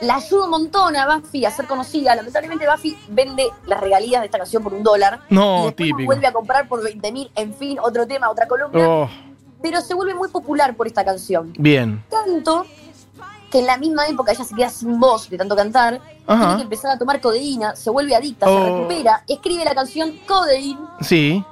la 0.00 0.16
ayuda 0.16 0.44
un 0.44 0.50
montón 0.50 0.96
a 0.96 1.16
Buffy 1.16 1.44
a 1.44 1.50
ser 1.50 1.66
conocida. 1.66 2.14
Lamentablemente 2.14 2.66
Buffy 2.70 2.96
vende 3.08 3.48
las 3.66 3.80
regalías 3.80 4.20
de 4.22 4.26
esta 4.26 4.38
canción 4.38 4.62
por 4.62 4.74
un 4.74 4.82
dólar. 4.82 5.20
y 5.28 5.34
No, 5.34 5.64
después 5.66 5.76
típico. 5.76 6.04
vuelve 6.06 6.26
a 6.26 6.32
comprar 6.32 6.68
por 6.68 6.82
20 6.82 7.12
mil, 7.12 7.30
en 7.34 7.54
fin, 7.54 7.78
otro 7.82 8.06
tema, 8.06 8.30
otra 8.30 8.46
columna. 8.46 8.88
Oh, 8.88 9.08
Pero 9.62 9.80
se 9.80 9.94
vuelve 9.94 10.14
muy 10.14 10.28
popular 10.28 10.74
por 10.76 10.86
esta 10.86 11.04
canción. 11.04 11.52
bien. 11.58 12.04
Tanto 12.08 12.64
que 13.50 13.60
en 13.60 13.66
la 13.66 13.78
misma 13.78 14.06
época 14.06 14.32
ella 14.32 14.44
se 14.44 14.54
queda 14.54 14.68
sin 14.68 15.00
voz 15.00 15.30
de 15.30 15.38
tanto 15.38 15.56
cantar, 15.56 16.00
tiene 16.26 16.56
que 16.56 16.62
empezar 16.64 16.90
a 16.90 16.98
tomar 16.98 17.18
codeína, 17.20 17.74
se 17.74 17.88
vuelve 17.90 18.14
adicta, 18.14 18.46
Oh. 18.46 18.58
se 18.58 18.64
recupera, 18.70 19.24
escribe 19.26 19.64
la 19.64 19.74
canción 19.74 20.18
Codeine, 20.28 20.78
Sí. 21.00 21.42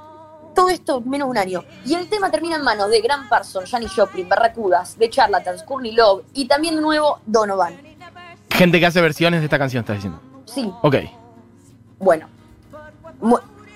todo 0.53 0.69
esto 0.69 0.99
en 0.99 1.09
menos 1.09 1.25
de 1.27 1.31
un 1.31 1.37
año. 1.39 1.63
Y 1.85 1.95
el 1.95 2.07
tema 2.07 2.29
termina 2.29 2.55
en 2.55 2.61
manos 2.63 2.89
de 2.91 3.01
Grant 3.01 3.27
Parsons, 3.27 3.69
Janis 3.71 3.91
Joplin, 3.95 4.29
Barracudas, 4.29 4.95
de 4.99 5.09
Charlatans, 5.09 5.63
Courtney 5.63 5.91
Love 5.93 6.23
y 6.35 6.47
también 6.47 6.75
de 6.75 6.81
nuevo 6.81 7.19
Donovan. 7.25 7.75
Gente 8.57 8.79
que 8.79 8.85
hace 8.85 9.01
versiones 9.01 9.41
de 9.41 9.45
esta 9.45 9.59
canción, 9.59 9.81
estás 9.81 9.97
diciendo. 9.97 10.19
Sí, 10.45 10.71
Ok. 10.81 10.95
bueno. 11.99 12.27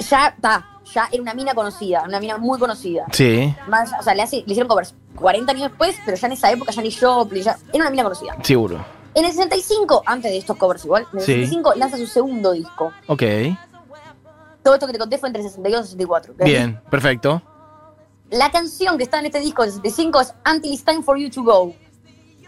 Ya 0.10 0.28
está, 0.30 0.66
ya 0.94 1.08
era 1.12 1.22
una 1.22 1.34
mina 1.34 1.54
conocida, 1.54 2.04
una 2.08 2.20
mina 2.20 2.38
muy 2.38 2.58
conocida. 2.58 3.06
Sí. 3.12 3.54
Más, 3.68 3.92
o 4.00 4.04
sea, 4.04 4.16
le, 4.16 4.24
hace- 4.24 4.38
le 4.38 4.44
hicieron 4.54 4.68
covers 4.68 4.96
40 5.16 5.52
años 5.52 5.70
después, 5.70 5.96
pero 6.06 6.18
ya 6.18 6.28
en 6.28 6.34
esa 6.34 6.52
época 6.52 6.74
Janis 6.74 6.98
Joplin, 7.00 7.44
ya 7.44 7.58
era 7.72 7.84
una 7.84 7.90
mina 7.92 8.04
conocida. 8.04 8.36
Seguro. 8.44 8.84
En 9.14 9.26
el 9.26 9.32
65, 9.32 10.04
antes 10.06 10.32
de 10.32 10.38
estos 10.38 10.58
covers 10.58 10.84
igual, 10.86 11.06
en 11.14 11.20
el 11.20 11.26
Sí. 11.26 11.34
65 11.34 11.74
lanza 11.76 11.98
su 11.98 12.08
segundo 12.08 12.52
disco. 12.54 12.92
Ok. 13.08 13.24
Todo 14.64 14.74
esto 14.76 14.88
que 14.88 14.94
te 14.94 15.00
conté 15.00 15.18
fue 15.18 15.30
entre 15.30 15.44
62 15.44 15.82
y 15.82 15.84
64. 15.92 16.34
¿ok? 16.34 16.44
Bien. 16.44 16.80
Perfecto. 16.90 17.42
La 18.32 18.50
canción 18.52 18.98
que 18.98 19.04
está 19.04 19.20
en 19.20 19.26
este 19.28 19.40
disco 19.40 19.62
del 19.64 19.72
65 19.72 20.22
es 20.22 20.34
Until 20.52 20.72
It's 20.74 20.84
Time 20.86 21.04
for 21.04 21.18
You 21.18 21.30
to 21.30 21.44
Go, 21.44 21.76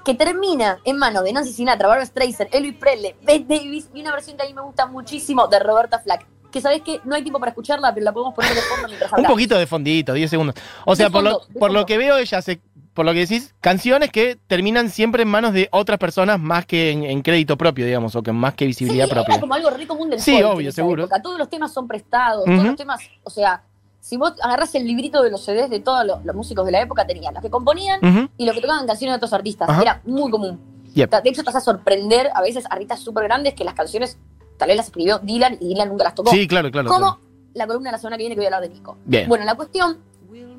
que 0.04 0.14
termina 0.16 0.80
en 0.84 0.98
manos 0.98 1.24
de 1.24 1.32
Nancy 1.34 1.54
Sinatra, 1.54 1.88
Barbara 1.88 2.06
Streisand, 2.06 2.50
Elvis 2.54 2.76
Presley, 2.76 3.16
Bette 3.24 3.46
Davis 3.48 3.90
y 3.94 4.02
una 4.02 4.12
versión 4.12 4.36
que 4.38 4.44
a 4.44 4.46
mí 4.46 4.54
me 4.54 4.62
gusta 4.62 4.86
muchísimo 4.86 5.48
de 5.48 5.60
Roberta 5.60 6.00
Flack. 6.00 6.26
Que 6.52 6.62
sabes 6.62 6.82
que 6.84 7.00
no 7.04 7.16
hay 7.16 7.24
tiempo 7.24 7.40
para 7.40 7.50
escucharla, 7.50 7.94
pero 7.94 8.04
la 8.04 8.12
podemos 8.12 8.36
poner 8.36 8.54
de 8.54 8.62
fondo 8.62 8.88
mientras 8.88 9.12
Un 9.12 9.16
hablamos. 9.16 9.34
poquito 9.34 9.58
de 9.58 9.66
fondito, 9.66 10.14
10 10.14 10.30
segundos. 10.30 10.56
O 10.86 10.96
sea, 10.96 11.10
por, 11.10 11.24
lo, 11.24 11.42
por 11.60 11.72
lo 11.72 11.86
que 11.88 11.98
veo, 11.98 12.18
ella 12.18 12.38
hace, 12.38 12.62
por 12.94 13.06
lo 13.06 13.14
que 13.14 13.20
decís, 13.20 13.56
canciones 13.60 14.12
que 14.12 14.38
terminan 14.46 14.92
siempre 14.92 15.24
en 15.24 15.30
manos 15.30 15.54
de 15.54 15.68
otras 15.72 15.98
personas 15.98 16.40
más 16.40 16.68
que 16.68 16.92
en, 16.92 17.06
en 17.06 17.22
crédito 17.24 17.58
propio, 17.58 17.86
digamos, 17.88 18.16
o 18.16 18.22
que 18.22 18.32
más 18.32 18.54
que 18.54 18.66
Sí, 18.66 18.68
visibilidad 18.68 19.08
era 19.08 19.24
propia. 19.24 19.40
como 19.40 19.56
algo 19.56 19.72
re 19.72 19.88
común 19.88 20.12
del 20.12 20.20
Sí, 20.20 20.34
folk 20.42 20.54
obvio, 20.58 20.72
seguro. 20.72 21.08
Todos 21.24 21.40
los 21.40 21.50
temas 21.50 21.74
son 21.74 21.88
prestados, 21.88 22.46
todos 22.46 22.64
los 22.64 22.76
temas, 22.76 23.00
o 23.24 23.32
sea, 23.32 23.64
si 24.04 24.18
vos 24.18 24.34
agarras 24.42 24.76
el 24.76 24.86
librito 24.86 25.24
de 25.24 25.32
los 25.32 25.46
CDs 25.46 25.70
de 25.70 25.80
todos 25.80 26.06
los, 26.06 26.26
los 26.26 26.36
músicos 26.36 26.66
de 26.66 26.74
la 26.74 26.82
época, 26.82 27.08
tenían 27.08 27.34
los 27.34 27.42
que 27.42 27.50
componían 27.50 28.30
y 28.36 28.46
los 28.46 28.54
que 28.54 28.60
tocaban 28.60 28.86
canciones 28.86 29.14
de 29.14 29.16
otros 29.16 29.32
artistas. 29.32 29.70
Ajá. 29.70 29.82
Era 29.82 30.02
muy 30.04 30.30
común. 30.30 30.60
Yep. 30.94 31.10
De 31.24 31.30
hecho, 31.30 31.42
te 31.42 31.46
vas 31.46 31.56
a 31.56 31.62
sorprender 31.62 32.30
a 32.36 32.42
veces 32.42 32.66
artistas 32.70 33.00
súper 33.00 33.24
grandes 33.24 33.54
que 33.54 33.64
las 33.64 33.76
canciones 33.76 34.18
tal 34.58 34.68
vez 34.68 34.76
las 34.76 34.88
escribió 34.88 35.20
Dylan 35.20 35.58
y 35.62 35.70
Dylan 35.70 35.88
nunca 35.88 36.04
las 36.04 36.16
tocó. 36.16 36.32
Sí, 36.32 36.50
claro, 36.50 36.70
claro. 36.70 36.90
como 36.90 37.00
claro. 37.00 37.20
la 37.54 37.66
columna 37.66 37.92
de 37.92 37.92
la 37.94 37.98
semana 37.98 38.18
que 38.18 38.24
viene 38.24 38.36
que 38.36 38.42
voy 38.42 38.46
a 38.46 38.48
hablar 38.50 38.70
de 38.70 38.76
Nico. 38.76 38.98
Bien. 39.06 39.30
Bueno, 39.30 39.46
la 39.46 39.56
cuestión 39.56 39.98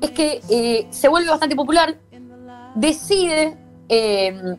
es 0.01 0.09
que 0.09 0.41
eh, 0.49 0.87
se 0.89 1.07
vuelve 1.07 1.29
bastante 1.29 1.55
popular, 1.55 1.95
decide... 2.73 3.57
eh, 3.89 4.57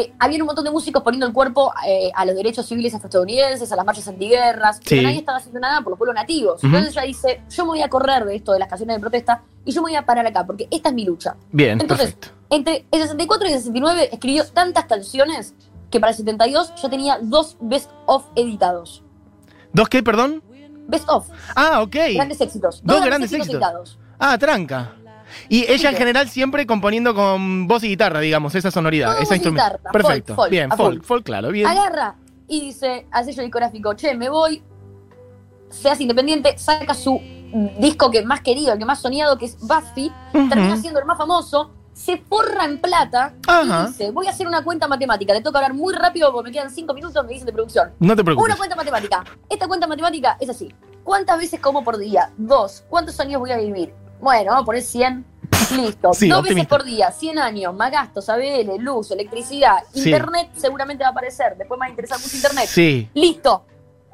eh, 0.00 0.12
había 0.18 0.38
un 0.40 0.46
montón 0.46 0.64
de 0.64 0.70
músicos 0.70 1.02
poniendo 1.02 1.26
el 1.26 1.32
cuerpo 1.32 1.72
eh, 1.86 2.10
a 2.14 2.24
los 2.24 2.34
derechos 2.34 2.66
civiles 2.66 2.94
afroestadounidenses, 2.94 3.70
a 3.72 3.76
las 3.76 3.84
marchas 3.84 4.06
antiguerras, 4.08 4.76
Sí. 4.78 4.82
pero 4.88 5.02
nadie 5.02 5.18
estaba 5.18 5.38
haciendo 5.38 5.60
nada 5.60 5.80
por 5.82 5.90
los 5.90 5.98
pueblos 5.98 6.14
nativos. 6.14 6.62
Entonces 6.64 6.92
ella 6.92 7.02
dice, 7.02 7.42
yo 7.50 7.64
me 7.64 7.70
voy 7.70 7.82
a 7.82 7.88
correr 7.88 8.24
de 8.24 8.36
esto 8.36 8.52
de 8.52 8.58
las 8.58 8.68
canciones 8.68 8.96
de 8.96 9.00
protesta 9.00 9.42
y 9.64 9.72
yo 9.72 9.82
me 9.82 9.90
voy 9.90 9.96
a 9.96 10.06
parar 10.06 10.26
acá, 10.26 10.44
porque 10.46 10.66
esta 10.70 10.88
es 10.90 10.94
mi 10.94 11.04
lucha. 11.04 11.36
Bien, 11.52 11.80
Entonces, 11.80 12.12
perfecto. 12.14 12.28
entre 12.50 12.86
el 12.90 13.02
64 13.02 13.48
y 13.48 13.52
el 13.52 13.58
69 13.58 14.08
escribió 14.12 14.44
tantas 14.46 14.84
canciones 14.86 15.54
que 15.90 16.00
para 16.00 16.10
el 16.10 16.16
72 16.16 16.72
yo 16.80 16.88
tenía 16.88 17.18
dos 17.20 17.56
best 17.60 17.90
of 18.06 18.24
editados. 18.36 19.02
¿Dos 19.72 19.88
qué, 19.88 20.02
perdón? 20.02 20.42
Best 20.88 21.08
of, 21.08 21.28
Ah, 21.54 21.82
ok. 21.82 21.94
grandes 22.14 22.40
éxitos. 22.40 22.80
Dos 22.84 23.04
grandes 23.04 23.32
éxitos. 23.32 23.54
editados. 23.54 23.98
Ah, 24.18 24.36
tranca. 24.38 24.96
Y 25.48 25.70
ella 25.70 25.90
en 25.90 25.96
general 25.96 26.28
siempre 26.28 26.66
componiendo 26.66 27.14
con 27.14 27.66
voz 27.66 27.82
y 27.84 27.88
guitarra, 27.88 28.20
digamos, 28.20 28.54
esa 28.54 28.70
sonoridad, 28.70 29.12
Todo 29.12 29.22
esa 29.22 29.36
instrumento. 29.36 29.64
guitarra, 29.66 29.92
Perfecto. 29.92 30.34
folk, 30.34 30.36
folk, 30.36 30.50
bien, 30.50 30.70
folk, 30.70 31.04
folk, 31.04 31.24
claro, 31.24 31.50
bien. 31.50 31.66
Agarra 31.66 32.16
y 32.48 32.60
dice 32.60 33.06
al 33.10 33.24
sello 33.24 33.42
discográfico, 33.42 33.94
che, 33.94 34.14
me 34.14 34.28
voy, 34.28 34.62
se 35.68 35.88
hace 35.88 36.02
independiente, 36.02 36.56
saca 36.58 36.94
su 36.94 37.20
disco 37.78 38.10
que 38.10 38.22
más 38.24 38.40
querido, 38.42 38.72
el 38.72 38.78
que 38.78 38.84
más 38.84 39.00
soñado, 39.00 39.36
que 39.38 39.46
es 39.46 39.58
Buffy, 39.60 40.12
termina 40.32 40.72
Ujú. 40.74 40.80
siendo 40.80 41.00
el 41.00 41.06
más 41.06 41.18
famoso, 41.18 41.70
se 41.92 42.16
forra 42.16 42.64
en 42.64 42.80
plata 42.80 43.34
Ajá. 43.46 43.84
y 43.84 43.86
dice, 43.88 44.10
voy 44.10 44.26
a 44.26 44.30
hacer 44.30 44.46
una 44.46 44.62
cuenta 44.64 44.88
matemática, 44.88 45.34
te 45.34 45.40
toca 45.42 45.58
hablar 45.58 45.74
muy 45.74 45.92
rápido 45.94 46.32
porque 46.32 46.50
me 46.50 46.52
quedan 46.54 46.70
cinco 46.70 46.94
minutos, 46.94 47.24
me 47.26 47.32
dicen 47.32 47.46
de 47.46 47.52
producción. 47.52 47.92
No 47.98 48.16
te 48.16 48.24
preocupes. 48.24 48.48
Una 48.48 48.56
cuenta 48.56 48.76
matemática. 48.76 49.24
Esta 49.48 49.66
cuenta 49.68 49.86
matemática 49.86 50.36
es 50.40 50.48
así. 50.48 50.72
¿Cuántas 51.04 51.38
veces 51.38 51.60
como 51.60 51.82
por 51.84 51.98
día? 51.98 52.30
Dos. 52.38 52.84
¿Cuántos 52.88 53.18
años 53.20 53.40
voy 53.40 53.50
a 53.50 53.56
vivir? 53.58 53.92
Bueno, 54.20 54.50
vamos 54.50 54.62
a 54.62 54.66
poner 54.66 54.82
100. 54.82 55.24
Listo. 55.76 56.12
Sí, 56.14 56.28
Dos 56.28 56.38
optimista. 56.40 56.54
veces 56.54 56.66
por 56.66 56.84
día, 56.84 57.10
100 57.12 57.38
años, 57.38 57.74
más 57.74 57.90
gastos, 57.92 58.28
ABL, 58.28 58.76
luz, 58.78 59.10
electricidad, 59.12 59.76
Sí. 59.92 60.04
internet 60.10 60.50
seguramente 60.56 61.02
va 61.04 61.08
a 61.08 61.12
aparecer. 61.12 61.56
Después 61.56 61.78
me 61.78 61.84
va 61.84 61.86
a 61.86 61.90
interesar 61.90 62.18
mucho 62.20 62.34
internet. 62.36 62.66
Sí. 62.66 63.08
Listo. 63.14 63.64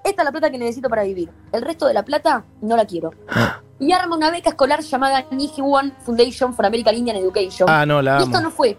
Esta 0.04 0.22
es 0.22 0.24
la 0.26 0.30
plata 0.32 0.50
que 0.50 0.58
necesito 0.58 0.88
para 0.88 1.02
vivir. 1.02 1.30
El 1.52 1.62
resto 1.62 1.86
de 1.86 1.94
la 1.94 2.04
plata 2.04 2.44
no 2.62 2.76
la 2.76 2.84
quiero. 2.84 3.10
Y 3.78 3.92
arma 3.92 4.16
una 4.16 4.30
beca 4.30 4.48
escolar 4.48 4.80
llamada 4.80 5.26
Nijiwan 5.30 5.94
Foundation 6.02 6.54
for 6.54 6.64
American 6.64 6.94
Indian 6.94 7.18
Education. 7.18 7.68
Ah, 7.68 7.84
no, 7.84 8.00
la 8.00 8.18
Y 8.20 8.22
esto 8.22 8.40
no 8.40 8.50
fue 8.50 8.78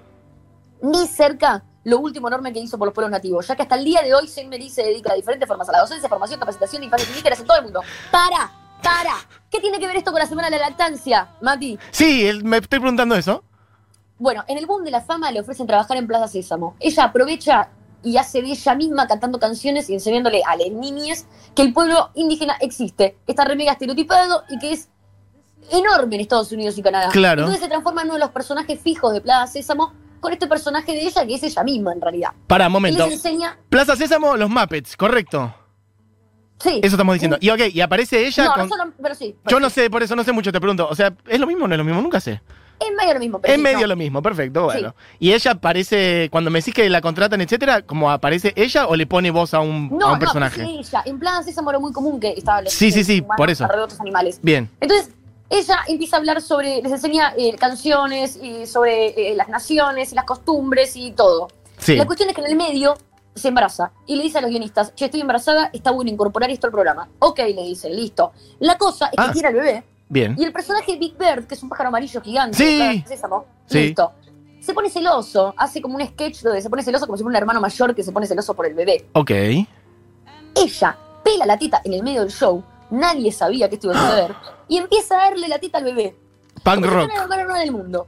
ni 0.82 1.06
cerca 1.08 1.64
lo 1.84 2.00
último 2.00 2.28
enorme 2.30 2.52
que 2.52 2.60
hizo 2.60 2.80
por 2.80 2.88
los 2.88 2.96
pueblos 2.96 3.12
nativos, 3.12 3.48
ya 3.48 3.56
que 3.56 3.62
hasta 3.62 3.76
el 3.76 3.86
día 3.86 4.02
de 4.02 4.16
hoy 4.16 4.28
Saint 4.28 4.50
Mary 4.50 4.70
se 4.72 4.82
dedica 4.84 5.12
a 5.14 5.16
diferentes 5.16 5.48
formas 5.48 5.70
a 5.70 5.72
la 5.72 5.80
docencia, 5.82 6.10
formación, 6.10 6.40
capacitación 6.40 6.82
de 6.82 6.86
infantes 6.86 7.10
indígenas 7.10 7.40
en 7.40 7.46
todo 7.46 7.58
el 7.58 7.64
mundo. 7.66 7.82
¡Para! 8.12 8.52
¡Para! 8.84 9.14
¿Qué 9.50 9.60
tiene 9.60 9.80
que 9.80 9.88
ver 9.88 9.96
esto 9.98 10.12
con 10.12 10.20
la 10.20 10.26
semana 10.28 10.50
de 10.50 10.58
la 10.58 10.70
lactancia, 10.70 11.30
Mati? 11.42 11.78
Sí, 11.92 12.26
el- 12.28 12.44
me 12.44 12.58
estoy 12.58 12.80
preguntando 12.80 13.16
eso. 13.16 13.44
Bueno, 14.20 14.44
en 14.48 14.58
el 14.58 14.66
boom 14.66 14.84
de 14.84 14.92
la 14.92 15.02
fama 15.02 15.32
le 15.32 15.40
ofrecen 15.42 15.68
trabajar 15.68 15.98
en 15.98 16.08
Plaza 16.08 16.28
Sésamo. 16.28 16.76
Ella 16.80 17.04
aprovecha 17.06 17.70
y 18.04 18.18
hace 18.18 18.42
de 18.42 18.50
ella 18.52 18.76
misma 18.76 19.08
cantando 19.08 19.40
canciones 19.40 19.90
y 19.90 19.94
enseñándole 19.94 20.42
a 20.46 20.56
las 20.56 20.70
niñas 20.72 21.26
que 21.56 21.62
el 21.62 21.74
pueblo 21.74 22.10
indígena 22.16 22.56
existe, 22.62 23.18
que 23.26 23.32
está 23.32 23.46
re 23.46 23.56
mega 23.56 23.74
estereotipado 23.74 24.44
y 24.50 24.58
que 24.60 24.72
es 24.74 24.90
enorme 25.72 26.16
en 26.16 26.22
Estados 26.22 26.52
Unidos 26.52 26.78
y 26.78 26.82
Canadá. 26.84 27.10
Claro. 27.12 27.42
Entonces 27.42 27.62
se 27.64 27.68
transforma 27.70 28.02
en 28.02 28.08
uno 28.08 28.14
de 28.16 28.20
los 28.22 28.30
personajes 28.32 28.80
fijos 28.80 29.14
de 29.14 29.22
Plaza 29.22 29.52
Sésamo 29.52 29.94
con 30.20 30.34
este 30.34 30.48
personaje 30.48 30.94
de 30.94 31.02
ella 31.02 31.26
que 31.26 31.36
es 31.36 31.44
ella 31.44 31.64
misma 31.64 31.94
en 31.94 32.02
realidad. 32.02 32.30
Para, 32.48 32.68
Y 32.68 32.70
momento. 32.70 33.06
les 33.06 33.16
enseña. 33.16 33.58
Plaza 33.70 33.96
Sésamo, 33.96 34.36
los 34.38 34.50
Muppets, 34.50 34.96
correcto. 34.98 35.54
Sí. 36.60 36.80
Eso 36.84 36.96
estamos 36.96 37.14
diciendo. 37.14 37.38
Y 37.40 37.50
ok, 37.50 37.60
y 37.74 37.82
aparece 37.82 38.26
ella 38.26 38.46
no, 38.46 38.54
con. 38.54 38.70
no 38.70 38.76
solo- 38.76 38.92
pero 39.02 39.16
sí. 39.16 39.36
Yo 39.48 39.60
no 39.60 39.70
sé, 39.70 39.90
por 39.90 40.02
eso 40.04 40.16
no 40.16 40.24
sé 40.24 40.32
mucho, 40.32 40.52
te 40.52 40.60
pregunto. 40.60 40.88
O 40.90 40.96
sea, 40.96 41.14
¿es 41.28 41.40
lo 41.40 41.46
mismo 41.48 41.66
o 41.66 41.68
no 41.68 41.76
es 41.76 41.78
lo 41.78 41.84
mismo? 41.84 42.02
Nunca 42.02 42.20
sé. 42.20 42.42
Es 42.80 42.88
medio 42.96 43.14
lo 43.16 43.20
mismo. 43.20 43.40
pero 43.40 43.54
Es 43.54 43.58
sí, 43.58 43.64
medio 43.64 43.82
no. 43.82 43.88
lo 43.88 43.96
mismo, 43.96 44.22
perfecto, 44.22 44.64
bueno. 44.66 44.94
Y 45.20 45.34
ella 45.34 45.52
aparece, 45.52 46.30
cuando 46.32 46.52
me 46.52 46.60
decís 46.60 46.74
que 46.76 46.88
la 46.90 47.02
contratan, 47.02 47.42
etcétera, 47.42 47.82
como 47.82 48.12
aparece 48.12 48.54
ella 48.56 48.88
o 48.88 48.96
le 48.96 49.08
pone 49.08 49.32
voz 49.32 49.54
a 49.56 49.60
un, 49.62 49.90
No, 49.90 50.06
a 50.08 50.14
un 50.14 50.14
no, 50.14 50.20
personaje. 50.20 50.64
sí, 50.64 50.78
ella. 50.80 51.02
En 51.06 51.18
plan, 51.20 51.44
Sésamo 51.44 51.72
era 51.72 51.80
muy 51.80 51.92
común 51.92 52.20
que 52.20 52.30
estaba 52.38 52.62
Sí, 52.68 52.92
sí, 52.92 53.04
sí, 53.04 53.24
por 53.36 53.50
eso. 53.50 53.68
de 53.68 53.80
otros 53.82 54.00
animales. 54.00 54.40
Bien, 54.44 54.70
Entonces, 54.80 55.10
ella 55.50 55.78
empieza 55.88 56.18
a 56.18 56.20
hablar 56.20 56.40
sobre, 56.42 56.82
les 56.84 56.92
enseña 56.92 57.34
eh, 57.38 57.56
canciones 57.56 58.38
y 58.42 58.68
sobre 58.68 59.32
eh, 59.32 59.36
las 59.36 59.50
naciones 59.50 60.12
y 60.12 60.16
las 60.16 60.26
costumbres 60.26 60.96
y 60.96 61.12
todo. 61.14 61.48
sí. 61.80 61.96
La 61.96 62.06
cuestión 62.06 62.30
es 62.30 62.36
que 62.36 62.42
en 62.42 62.48
el 62.48 62.56
medio 62.58 62.96
se 63.38 63.48
embaraza 63.50 63.92
y 64.06 64.16
le 64.16 64.24
dice 64.24 64.38
a 64.38 64.42
los 64.42 64.50
guionistas, 64.50 64.94
che, 64.96 65.06
estoy 65.06 65.22
embarazada, 65.22 65.70
está 65.74 65.92
bueno 65.92 66.10
incorporar 66.12 66.50
esto 66.50 66.68
al 66.68 66.72
programa. 66.74 67.08
Ok, 67.20 67.40
le 67.40 67.64
dice, 67.64 67.90
listo. 67.90 68.32
La 68.60 68.78
cosa 68.78 69.06
es 69.08 69.12
que 69.12 69.22
Ah. 69.22 69.32
tiene 69.32 69.48
al 69.50 69.54
bebé 69.54 69.84
Bien. 70.10 70.36
y 70.38 70.44
el 70.44 70.52
personaje 70.54 70.98
Big 70.98 71.18
Bird, 71.18 71.46
que 71.48 71.56
es 71.56 71.64
un 71.64 71.70
pájaro 71.70 71.90
amarillo 71.90 72.22
gigante, 72.22 72.58
Sí. 72.58 73.04
Sésamo, 73.08 73.46
Sí. 73.68 73.80
listo. 73.88 74.12
Se 74.60 74.74
pone 74.74 74.90
celoso, 74.90 75.54
hace 75.58 75.82
como 75.82 75.96
un 75.96 76.06
sketch 76.06 76.42
donde 76.42 76.62
se 76.62 76.70
pone 76.70 76.84
celoso 76.84 77.06
como 77.06 77.16
si 77.18 77.24
fuera 77.24 77.38
un 77.38 77.42
hermano 77.42 77.62
mayor 77.62 77.96
que 77.96 78.04
se 78.04 78.12
pone 78.12 78.26
celoso 78.28 78.54
por 78.54 78.66
el 78.66 78.74
bebé. 78.74 79.06
Ok. 79.14 79.32
Ella 80.56 80.98
pela 81.24 81.46
la 81.46 81.58
teta 81.58 81.82
en 81.84 81.94
el 81.94 82.04
medio 82.04 82.22
del 82.22 82.32
show, 82.32 82.64
nadie 82.90 83.32
sabía 83.32 83.70
que 83.70 83.76
esto 83.76 83.88
iba 83.92 84.00
a 84.00 84.10
suceder, 84.10 84.36
y 84.68 84.78
empieza 84.78 85.16
a 85.16 85.30
darle 85.30 85.48
la 85.48 85.60
teta 85.60 85.78
al 85.78 85.84
bebé. 85.86 86.16
Punk 86.64 86.86
rock. 86.86 87.10
hermana 87.14 87.60
del 87.60 87.72
mundo. 87.72 88.08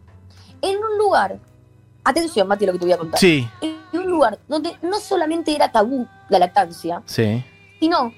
En 0.61 0.77
un 0.77 0.97
lugar, 0.97 1.37
atención, 2.03 2.47
Mati, 2.47 2.65
lo 2.65 2.73
que 2.73 2.79
te 2.79 2.85
voy 2.85 2.93
a 2.93 2.97
contar. 2.97 3.19
Sí, 3.19 3.47
En 3.61 3.77
un 4.09 4.15
lugar 4.15 4.39
donde 4.47 4.75
no 4.81 4.99
solamente 4.99 5.55
era 5.55 5.71
tabú 5.71 6.07
la 6.29 6.39
lactancia, 6.39 7.01
sí. 7.05 7.43
sino 7.79 8.13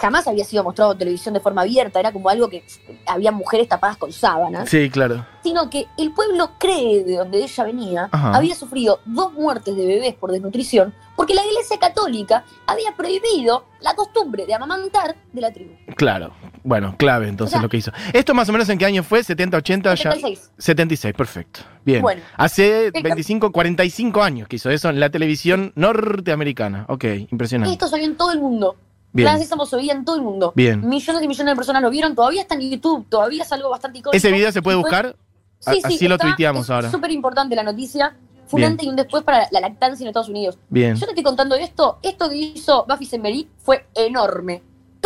jamás 0.00 0.26
había 0.26 0.44
sido 0.44 0.64
mostrado 0.64 0.90
en 0.92 0.98
televisión 0.98 1.34
de 1.34 1.40
forma 1.40 1.62
abierta, 1.62 2.00
era 2.00 2.12
como 2.12 2.28
algo 2.28 2.48
que 2.48 2.64
había 3.06 3.30
mujeres 3.30 3.68
tapadas 3.68 3.96
con 3.96 4.12
sábanas, 4.12 4.68
Sí, 4.68 4.90
claro. 4.90 5.24
sino 5.44 5.70
que 5.70 5.86
el 5.96 6.12
pueblo 6.12 6.50
cree 6.58 7.04
de 7.04 7.16
donde 7.16 7.38
ella 7.44 7.64
venía, 7.64 8.08
Ajá. 8.10 8.34
había 8.36 8.56
sufrido 8.56 8.98
dos 9.04 9.32
muertes 9.34 9.76
de 9.76 9.86
bebés 9.86 10.14
por 10.14 10.32
desnutrición, 10.32 10.92
porque 11.14 11.32
la 11.34 11.44
iglesia 11.46 11.78
católica 11.78 12.44
había 12.66 12.96
prohibido 12.96 13.66
la 13.80 13.94
costumbre 13.94 14.46
de 14.46 14.54
amamantar 14.54 15.14
de 15.32 15.40
la 15.40 15.52
tribu. 15.52 15.74
Claro. 15.96 16.32
Bueno, 16.62 16.96
clave 16.96 17.28
entonces 17.28 17.52
O 17.54 17.56
sea, 17.58 17.62
lo 17.62 17.68
que 17.68 17.76
hizo. 17.76 17.92
¿Esto 18.12 18.32
más 18.34 18.48
o 18.48 18.52
menos 18.52 18.68
en 18.70 18.78
qué 18.78 18.86
año 18.86 19.02
fue? 19.02 19.20
¿70, 19.20 19.54
80? 19.56 19.94
Ya. 19.94 20.12
76. 20.12 20.50
76, 20.58 21.14
perfecto. 21.14 21.60
Bien. 21.84 22.00
Bueno. 22.02 22.22
Hace 22.36 22.86
El- 22.86 23.02
25, 23.02 23.52
45 23.52 24.22
años 24.22 24.48
que 24.48 24.56
hizo 24.56 24.70
eso 24.70 24.88
en 24.88 24.98
la 24.98 25.10
televisión 25.10 25.72
norteamericana. 25.74 26.86
Ok, 26.88 27.04
impresionante. 27.30 27.72
Esto 27.72 27.88
salió 27.88 28.06
en 28.06 28.16
todo 28.16 28.32
el 28.32 28.40
mundo. 28.40 28.76
Bien. 29.12 29.26
Plan 29.28 29.38
Sésamo 29.38 29.66
se 29.66 29.76
veía 29.76 29.92
en 29.92 30.04
todo 30.04 30.16
el 30.16 30.22
mundo. 30.22 30.52
Bien. 30.56 30.86
Millones 30.88 31.22
y 31.22 31.28
millones 31.28 31.52
de 31.52 31.56
personas 31.56 31.82
lo 31.82 31.90
vieron, 31.90 32.14
todavía 32.14 32.42
está 32.42 32.54
en 32.56 32.62
YouTube, 32.70 33.06
todavía 33.08 33.42
es 33.44 33.52
algo 33.52 33.70
bastante 33.70 33.98
icónico. 33.98 34.16
¿Ese 34.16 34.32
video 34.32 34.50
se 34.50 34.60
puede 34.62 34.76
buscar? 34.76 35.14
Sí, 35.60 35.74
sí, 35.74 35.80
Así 35.84 36.08
lo 36.08 36.18
tuiteamos 36.18 36.64
es 36.64 36.70
ahora. 36.70 36.90
súper 36.90 37.10
importante 37.12 37.54
la 37.54 37.62
noticia. 37.62 38.16
Fue 38.46 38.58
Bien. 38.58 38.68
un 38.68 38.72
antes 38.72 38.86
y 38.86 38.88
un 38.90 38.96
después 38.96 39.22
para 39.22 39.46
la 39.52 39.60
lactancia 39.60 40.04
en 40.04 40.08
Estados 40.08 40.28
Unidos. 40.28 40.58
Bien. 40.68 40.94
Yo 40.96 41.06
te 41.06 41.12
estoy 41.12 41.22
contando 41.22 41.54
esto, 41.54 41.98
esto 42.02 42.28
que 42.28 42.36
hizo 42.36 42.84
Buffy 42.86 43.48
fue 43.62 43.86
enorme. 43.94 44.62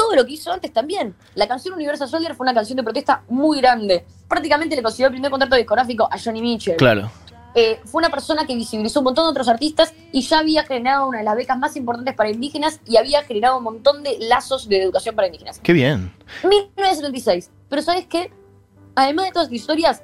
Todo 0.08 0.16
lo 0.16 0.24
que 0.24 0.32
hizo 0.32 0.50
antes 0.50 0.72
también. 0.72 1.14
La 1.34 1.46
canción 1.46 1.74
Universal 1.74 2.08
Soldier 2.08 2.34
fue 2.34 2.44
una 2.44 2.54
canción 2.54 2.78
de 2.78 2.82
protesta 2.82 3.24
muy 3.28 3.60
grande. 3.60 4.06
Prácticamente 4.26 4.74
le 4.74 4.82
consiguió 4.82 5.08
el 5.08 5.12
primer 5.12 5.30
contrato 5.30 5.54
discográfico 5.54 6.08
a 6.10 6.18
Johnny 6.18 6.40
Mitchell. 6.40 6.76
Claro. 6.76 7.10
Eh, 7.54 7.78
fue 7.84 7.98
una 8.00 8.08
persona 8.08 8.46
que 8.46 8.54
visibilizó 8.54 9.00
un 9.00 9.04
montón 9.04 9.26
de 9.26 9.32
otros 9.32 9.48
artistas 9.48 9.92
y 10.10 10.22
ya 10.22 10.38
había 10.38 10.64
generado 10.64 11.08
una 11.08 11.18
de 11.18 11.24
las 11.24 11.36
becas 11.36 11.58
más 11.58 11.76
importantes 11.76 12.14
para 12.14 12.30
indígenas 12.30 12.80
y 12.86 12.96
había 12.96 13.22
generado 13.22 13.58
un 13.58 13.64
montón 13.64 14.02
de 14.02 14.16
lazos 14.18 14.66
de 14.66 14.82
educación 14.82 15.14
para 15.14 15.28
indígenas. 15.28 15.60
Qué 15.62 15.74
bien. 15.74 16.10
1976. 16.42 17.50
Pero 17.68 17.82
¿sabes 17.82 18.06
qué? 18.06 18.32
Además 18.94 19.26
de 19.26 19.32
todas 19.32 19.48
estas 19.48 19.60
historias, 19.60 20.02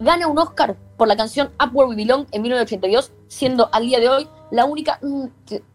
gana 0.00 0.28
un 0.28 0.38
Oscar 0.38 0.78
por 0.96 1.08
la 1.08 1.16
canción 1.16 1.50
Up 1.62 1.76
Where 1.76 1.90
We 1.90 1.96
Belong 1.96 2.26
en 2.30 2.40
1982, 2.40 3.12
siendo 3.28 3.68
al 3.70 3.84
día 3.84 4.00
de 4.00 4.08
hoy 4.08 4.28
la 4.50 4.64
única, 4.64 4.98
mm, 5.02 5.26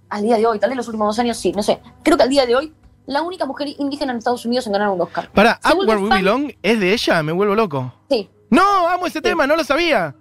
al 0.10 0.24
día 0.24 0.38
de 0.38 0.48
hoy, 0.48 0.58
tal 0.58 0.72
vez 0.72 0.78
los 0.78 0.88
últimos 0.88 1.10
dos 1.10 1.20
años, 1.20 1.38
sí, 1.38 1.52
no 1.52 1.62
sé, 1.62 1.80
creo 2.02 2.18
que 2.18 2.24
al 2.24 2.30
día 2.30 2.48
de 2.48 2.56
hoy, 2.56 2.74
la 3.06 3.22
única 3.22 3.46
mujer 3.46 3.70
indígena 3.78 4.12
en 4.12 4.18
Estados 4.20 4.46
Unidos 4.46 4.66
en 4.68 4.74
ganar 4.74 4.90
un 4.90 5.02
Oscar. 5.02 5.32
Para, 5.32 5.60
Up 5.66 5.80
Where 5.88 6.02
We 6.02 6.10
fan- 6.10 6.20
Belong 6.20 6.52
es 6.62 6.80
de 6.80 6.94
ella, 6.94 7.24
me 7.24 7.32
vuelvo 7.32 7.56
loco. 7.56 7.94
Sí, 8.10 8.30
No, 8.50 8.88
amo 8.88 9.08
ese 9.08 9.22
tema, 9.22 9.48
no 9.48 9.56
lo 9.56 9.64
sabía. 9.64 10.16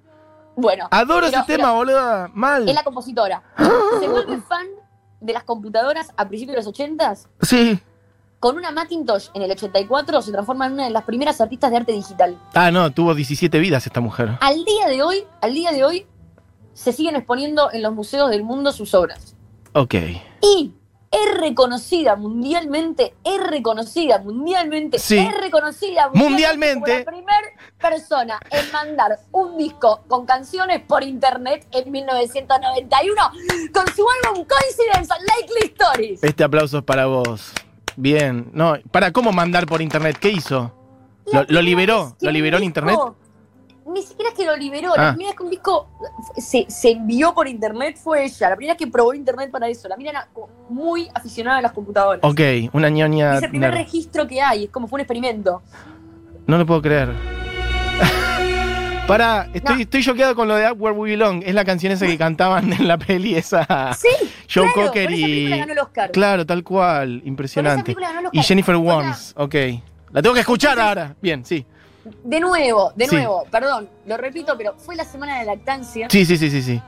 bueno. 0.57 0.89
Adoro 0.91 1.27
pero- 1.27 1.39
ese 1.43 1.47
tema, 1.57 1.73
boluda. 1.73 2.31
Mal. 2.35 2.69
Es 2.69 2.75
la 2.75 2.83
compositora. 2.85 3.43
Se 4.01 4.09
vuelve 4.09 4.39
fan 4.43 4.67
de 5.21 5.33
las 5.33 5.45
computadoras 5.45 6.13
a 6.17 6.27
principios 6.29 6.55
de 6.57 6.63
los 6.63 6.67
80s. 6.75 7.27
Sí. 7.43 7.79
Con 8.39 8.57
una 8.57 8.71
Macintosh 8.71 9.29
en 9.35 9.43
el 9.43 9.51
84 9.51 10.23
se 10.23 10.33
transforma 10.33 10.67
en 10.67 10.73
una 10.73 10.85
de 10.85 10.91
las 10.91 11.05
primeras 11.05 11.41
artistas 11.43 11.71
de 11.71 11.77
arte 11.77 11.93
digital. 11.93 12.39
Ah, 12.55 12.71
no, 12.71 12.91
tuvo 12.91 13.15
17 13.15 13.59
vidas 13.59 13.87
esta 13.87 14.01
mujer. 14.01 14.39
Al 14.41 14.65
día 14.65 14.87
de 14.89 15.03
hoy, 15.03 15.25
al 15.43 15.53
día 15.53 15.73
de 15.73 15.85
hoy, 15.85 16.07
se 16.73 16.93
siguen 16.93 17.17
exponiendo 17.17 17.71
en 17.73 17.83
los 17.83 17.93
museos 17.95 18.31
del 18.31 18.43
mundo 18.43 18.73
sus 18.73 18.95
obras. 18.95 19.37
Ok. 19.75 19.95
Y 20.41 20.73
es 21.11 21.35
reconocida 21.41 22.15
mundialmente, 22.15 23.15
es 23.25 23.41
reconocida 23.45 24.19
mundialmente, 24.21 24.99
Sí. 25.01 25.19
es 25.19 25.41
reconocida 25.41 26.09
Mundialmente. 26.15 26.81
como 26.81 26.99
la 26.99 27.05
primera 27.05 27.49
persona 27.81 28.41
en 28.51 28.71
mandar 28.71 29.19
un 29.33 29.59
disco 29.59 30.03
con 30.07 30.25
canciones 30.25 30.81
por 30.83 31.03
internet 31.03 31.67
en 31.73 31.91
1991 31.91 33.23
con 33.73 33.87
su 33.95 34.07
álbum 34.25 34.45
Coincidence 34.47 35.13
Likely 35.37 35.75
Stories. 35.77 36.23
Este 36.23 36.45
aplauso 36.45 36.79
es 36.79 36.85
para 36.85 37.07
vos. 37.07 37.53
Bien. 37.97 38.49
No, 38.53 38.75
¿para 38.93 39.11
cómo 39.13 39.33
mandar 39.33 39.67
por 39.67 39.83
internet? 39.83 40.17
¿Qué 40.21 40.31
hizo? 40.31 40.73
¿Lo, 41.49 41.61
liberó? 41.61 42.17
¿Lo 42.21 42.31
liberó 42.31 42.59
en 42.59 42.65
internet? 42.65 42.99
Ni 43.93 44.03
siquiera 44.03 44.31
es 44.31 44.37
que 44.37 44.45
lo 44.45 44.57
liberó. 44.57 44.93
Ah. 44.97 45.03
La 45.03 45.09
primera 45.11 45.31
vez 45.31 45.37
que 45.37 45.43
un 45.43 45.51
disco 45.51 45.89
se, 46.37 46.67
se 46.69 46.91
envió 46.93 47.35
por 47.35 47.49
internet 47.49 47.97
fue 48.03 48.25
ella. 48.25 48.51
La 48.51 48.57
primera 48.57 48.75
vez 48.75 48.79
que 48.79 48.91
probó 48.91 49.15
internet 49.15 49.51
para 49.51 49.69
eso. 49.69 49.89
La 49.89 49.97
mina 49.97 50.11
era 50.11 50.29
muy 50.69 51.09
aficionada 51.15 51.59
a 51.59 51.63
las 51.63 51.73
computadoras. 51.73 52.21
Ok, 52.23 52.41
una 52.73 52.89
ñoña. 52.89 53.37
es 53.39 53.43
el 53.43 53.51
primer 53.51 53.71
nerd. 53.71 53.81
registro 53.83 54.27
que 54.29 54.41
hay. 54.41 54.65
Es 54.65 54.71
como 54.71 54.87
fue 54.89 54.99
un 54.99 55.01
experimento. 55.01 55.63
No 56.47 56.59
lo 56.59 56.67
puedo 56.67 56.81
creer. 56.83 57.11
Pará, 59.07 59.49
estoy, 59.53 59.85
No. 59.93 60.01
choqueado 60.03 60.37
con 60.37 60.47
lo 60.47 60.55
de 60.55 60.71
Up 60.71 60.81
Where 60.81 60.97
We 60.97 61.11
Belong. 61.11 61.43
Es 61.45 61.53
la 61.55 61.65
canción 61.65 61.93
esa 61.93 62.07
que 62.07 62.17
cantaban 62.17 62.73
en 62.73 62.87
la 62.87 62.97
peli 62.97 63.35
esa. 63.35 63.93
Sí, 63.95 64.09
Joe 64.53 64.71
claro, 64.73 64.89
Cocker 64.89 65.11
esa 65.11 65.21
ganó 65.21 65.27
y. 65.27 65.53
el 65.73 65.79
Oscar. 65.81 66.11
Claro, 66.13 66.47
tal 66.47 66.63
cual. 66.63 67.19
Esa 67.19 67.29
Impresionante. 67.29 67.83
película 67.83 68.13
ganó 68.13 68.31
el 68.33 68.39
Y. 68.39 68.43
Jennifer 68.45 68.77
Warnes. 68.77 69.35
Ok. 69.37 69.55
La 70.13 70.23
tengo 70.23 70.35
que 70.35 70.41
escuchar 70.41 70.79
ahora. 70.79 71.17
Bien, 71.21 71.45
sí. 71.45 71.67
De 72.25 72.41
nuevo, 72.41 72.93
de 72.97 73.07
Sí. 73.07 73.17
nuevo, 73.17 73.45
perdón, 73.51 73.89
lo 74.07 74.17
repito, 74.17 74.57
pero 74.57 74.75
fue 74.79 74.97
la 74.97 75.05
semana 75.05 75.39
de 75.41 75.45
lactancia. 75.45 76.09
Sí, 76.11 76.25
sí, 76.25 76.37
sí, 76.37 76.51
sí, 76.51 76.63
sí. 76.63 76.83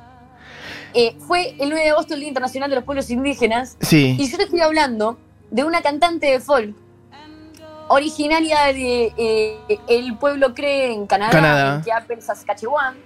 Eh, 0.94 1.16
fue 1.26 1.50
el 1.58 1.68
9 1.70 1.84
de 1.84 1.90
agosto 1.90 2.14
el 2.14 2.20
Día 2.20 2.28
Internacional 2.28 2.70
de 2.70 2.76
los 2.76 2.84
Pueblos 2.84 3.10
Indígenas. 3.10 3.76
Y 3.82 3.86
Sí. 3.86 4.28
yo 4.30 4.36
te 4.38 4.44
estoy 4.44 4.60
hablando 4.60 5.18
de 5.50 5.64
una 5.64 5.82
cantante 5.82 6.26
de 6.26 6.40
folk 6.40 6.74
originaria 7.88 8.72
de 8.72 9.12
eh, 9.16 9.78
el 9.88 10.16
pueblo 10.16 10.54
Cree 10.54 10.92
en 10.92 11.06
Canadá, 11.06 11.30
Canadá. 11.30 11.74
en 11.76 11.82
Keapel, 11.82 12.22
Saskatchewan, 12.22 12.96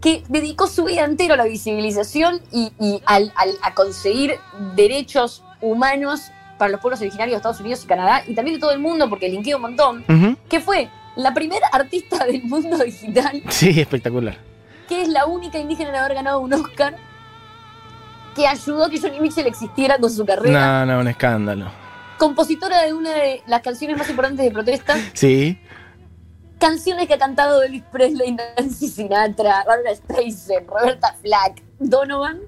que 0.00 0.22
dedicó 0.28 0.66
su 0.66 0.84
vida 0.84 1.04
entera 1.04 1.34
a 1.34 1.36
la 1.36 1.44
visibilización 1.44 2.40
y, 2.52 2.72
y 2.78 3.02
al- 3.06 3.32
al- 3.36 3.58
a 3.62 3.74
conseguir 3.74 4.38
derechos 4.76 5.42
humanos 5.60 6.30
para 6.58 6.70
los 6.70 6.80
pueblos 6.80 7.00
originarios 7.00 7.34
de 7.34 7.36
Estados 7.36 7.60
Unidos 7.60 7.84
y 7.84 7.86
Canadá 7.86 8.22
y 8.26 8.34
también 8.34 8.56
de 8.56 8.60
todo 8.60 8.70
el 8.72 8.78
mundo, 8.78 9.08
porque 9.08 9.28
linkeo 9.28 9.56
un 9.56 9.62
montón, 9.62 10.04
que 10.48 10.60
fue 10.60 10.88
la 11.16 11.32
primera 11.34 11.66
artista 11.72 12.24
del 12.24 12.42
mundo 12.44 12.78
digital 12.78 13.42
Sí, 13.48 13.80
espectacular. 13.80 14.36
que 14.88 15.02
es 15.02 15.08
la 15.08 15.26
única 15.26 15.58
indígena 15.58 15.90
en 15.90 15.96
haber 15.96 16.14
ganado 16.14 16.40
un 16.40 16.52
Oscar, 16.52 16.96
que 18.34 18.46
ayudó 18.46 18.84
a 18.84 18.90
que 18.90 19.00
Johnny 19.00 19.18
Mitchell 19.20 19.46
existiera 19.46 19.98
con 19.98 20.10
su 20.10 20.24
carrera, 20.26 20.84
No, 20.84 20.92
no, 20.94 21.00
un 21.00 21.08
escándalo. 21.08 21.70
compositora 22.18 22.82
de 22.82 22.92
una 22.92 23.10
de 23.12 23.42
las 23.46 23.62
canciones 23.62 23.96
más 23.96 24.08
importantes 24.10 24.44
de 24.44 24.50
protesta, 24.52 24.96
Sí. 25.14 25.58
canciones 26.58 27.06
que 27.08 27.14
ha 27.14 27.18
cantado 27.18 27.62
Elvis 27.62 27.82
Presley, 27.90 28.32
Nancy 28.56 28.88
Sinatra, 28.88 29.64
Barbara 29.66 29.94
Streisand, 29.94 30.66
Roberta 30.68 31.14
Flack, 31.22 31.62
Donovan, 31.78 32.40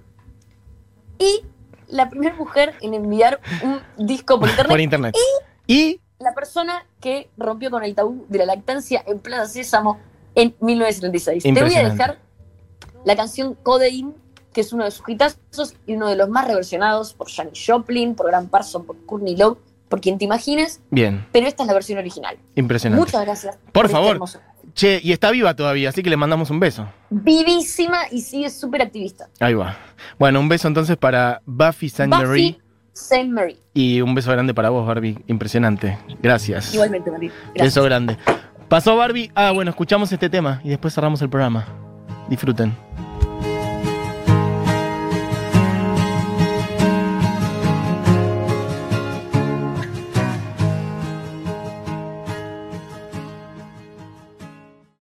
y 1.18 1.42
la 1.88 2.08
primera 2.10 2.34
mujer 2.36 2.74
en 2.80 2.94
enviar 2.94 3.40
un 3.62 3.80
disco 4.06 4.38
por 4.38 4.48
internet, 4.48 4.70
Por 4.70 4.80
internet. 4.80 5.14
Y. 5.66 6.00
la 6.18 6.34
persona 6.34 6.84
que 7.00 7.28
rompió 7.36 7.70
con 7.70 7.84
el 7.84 7.94
tabú 7.94 8.24
de 8.28 8.38
la 8.38 8.46
lactancia 8.46 9.02
en 9.06 9.18
Plaza 9.18 9.46
Sésamo 9.46 9.98
en 10.34 10.54
1976. 10.60 11.42
Te 11.42 11.62
voy 11.62 11.74
a 11.74 11.88
dejar 11.88 12.18
la 13.04 13.16
canción 13.16 13.54
Codeine, 13.54 14.12
que 14.52 14.60
es 14.62 14.72
uno 14.72 14.84
de 14.84 14.90
sus 14.90 15.08
hitazos 15.08 15.74
y 15.86 15.94
uno 15.94 16.08
de 16.08 16.16
los 16.16 16.28
más 16.28 16.46
reversionados 16.46 17.14
por 17.14 17.30
Janis 17.30 17.62
Joplin, 17.66 18.14
por 18.14 18.26
Graham 18.26 18.48
Parsons, 18.48 18.86
por 18.86 18.96
Courtney 19.06 19.36
Love, 19.36 19.58
por 19.88 20.00
quien 20.00 20.18
te 20.18 20.24
imagines, 20.24 20.80
Bien, 20.90 21.26
pero 21.32 21.46
esta 21.46 21.62
es 21.62 21.66
la 21.66 21.74
versión 21.74 21.98
original. 21.98 22.36
impresionante. 22.56 23.04
Muchas 23.04 23.24
gracias. 23.24 23.58
Por 23.72 23.86
este 23.86 23.96
favor. 23.96 24.20
Che, 24.78 25.00
y 25.02 25.10
está 25.10 25.32
viva 25.32 25.54
todavía, 25.54 25.88
así 25.88 26.04
que 26.04 26.08
le 26.08 26.16
mandamos 26.16 26.50
un 26.50 26.60
beso. 26.60 26.88
Vivísima 27.10 28.02
y 28.12 28.20
sigue 28.20 28.48
súper 28.48 28.82
activista. 28.82 29.28
Ahí 29.40 29.54
va. 29.54 29.76
Bueno, 30.20 30.38
un 30.38 30.48
beso 30.48 30.68
entonces 30.68 30.96
para 30.96 31.42
Buffy 31.46 31.86
St. 31.86 32.06
Marie 32.06 32.52
Buffy 32.52 32.62
St. 32.92 33.28
Mary. 33.28 33.58
y 33.74 34.00
un 34.00 34.14
beso 34.14 34.30
grande 34.30 34.54
para 34.54 34.70
vos, 34.70 34.86
Barbie. 34.86 35.18
Impresionante. 35.26 35.98
Gracias. 36.22 36.72
Igualmente. 36.74 37.10
Gracias. 37.10 37.54
Beso 37.56 37.82
grande. 37.82 38.18
Pasó 38.68 38.96
Barbie. 38.96 39.32
Ah, 39.34 39.50
bueno, 39.50 39.70
escuchamos 39.72 40.12
este 40.12 40.30
tema 40.30 40.60
y 40.62 40.68
después 40.68 40.94
cerramos 40.94 41.20
el 41.22 41.28
programa. 41.28 41.66
Disfruten. 42.28 42.87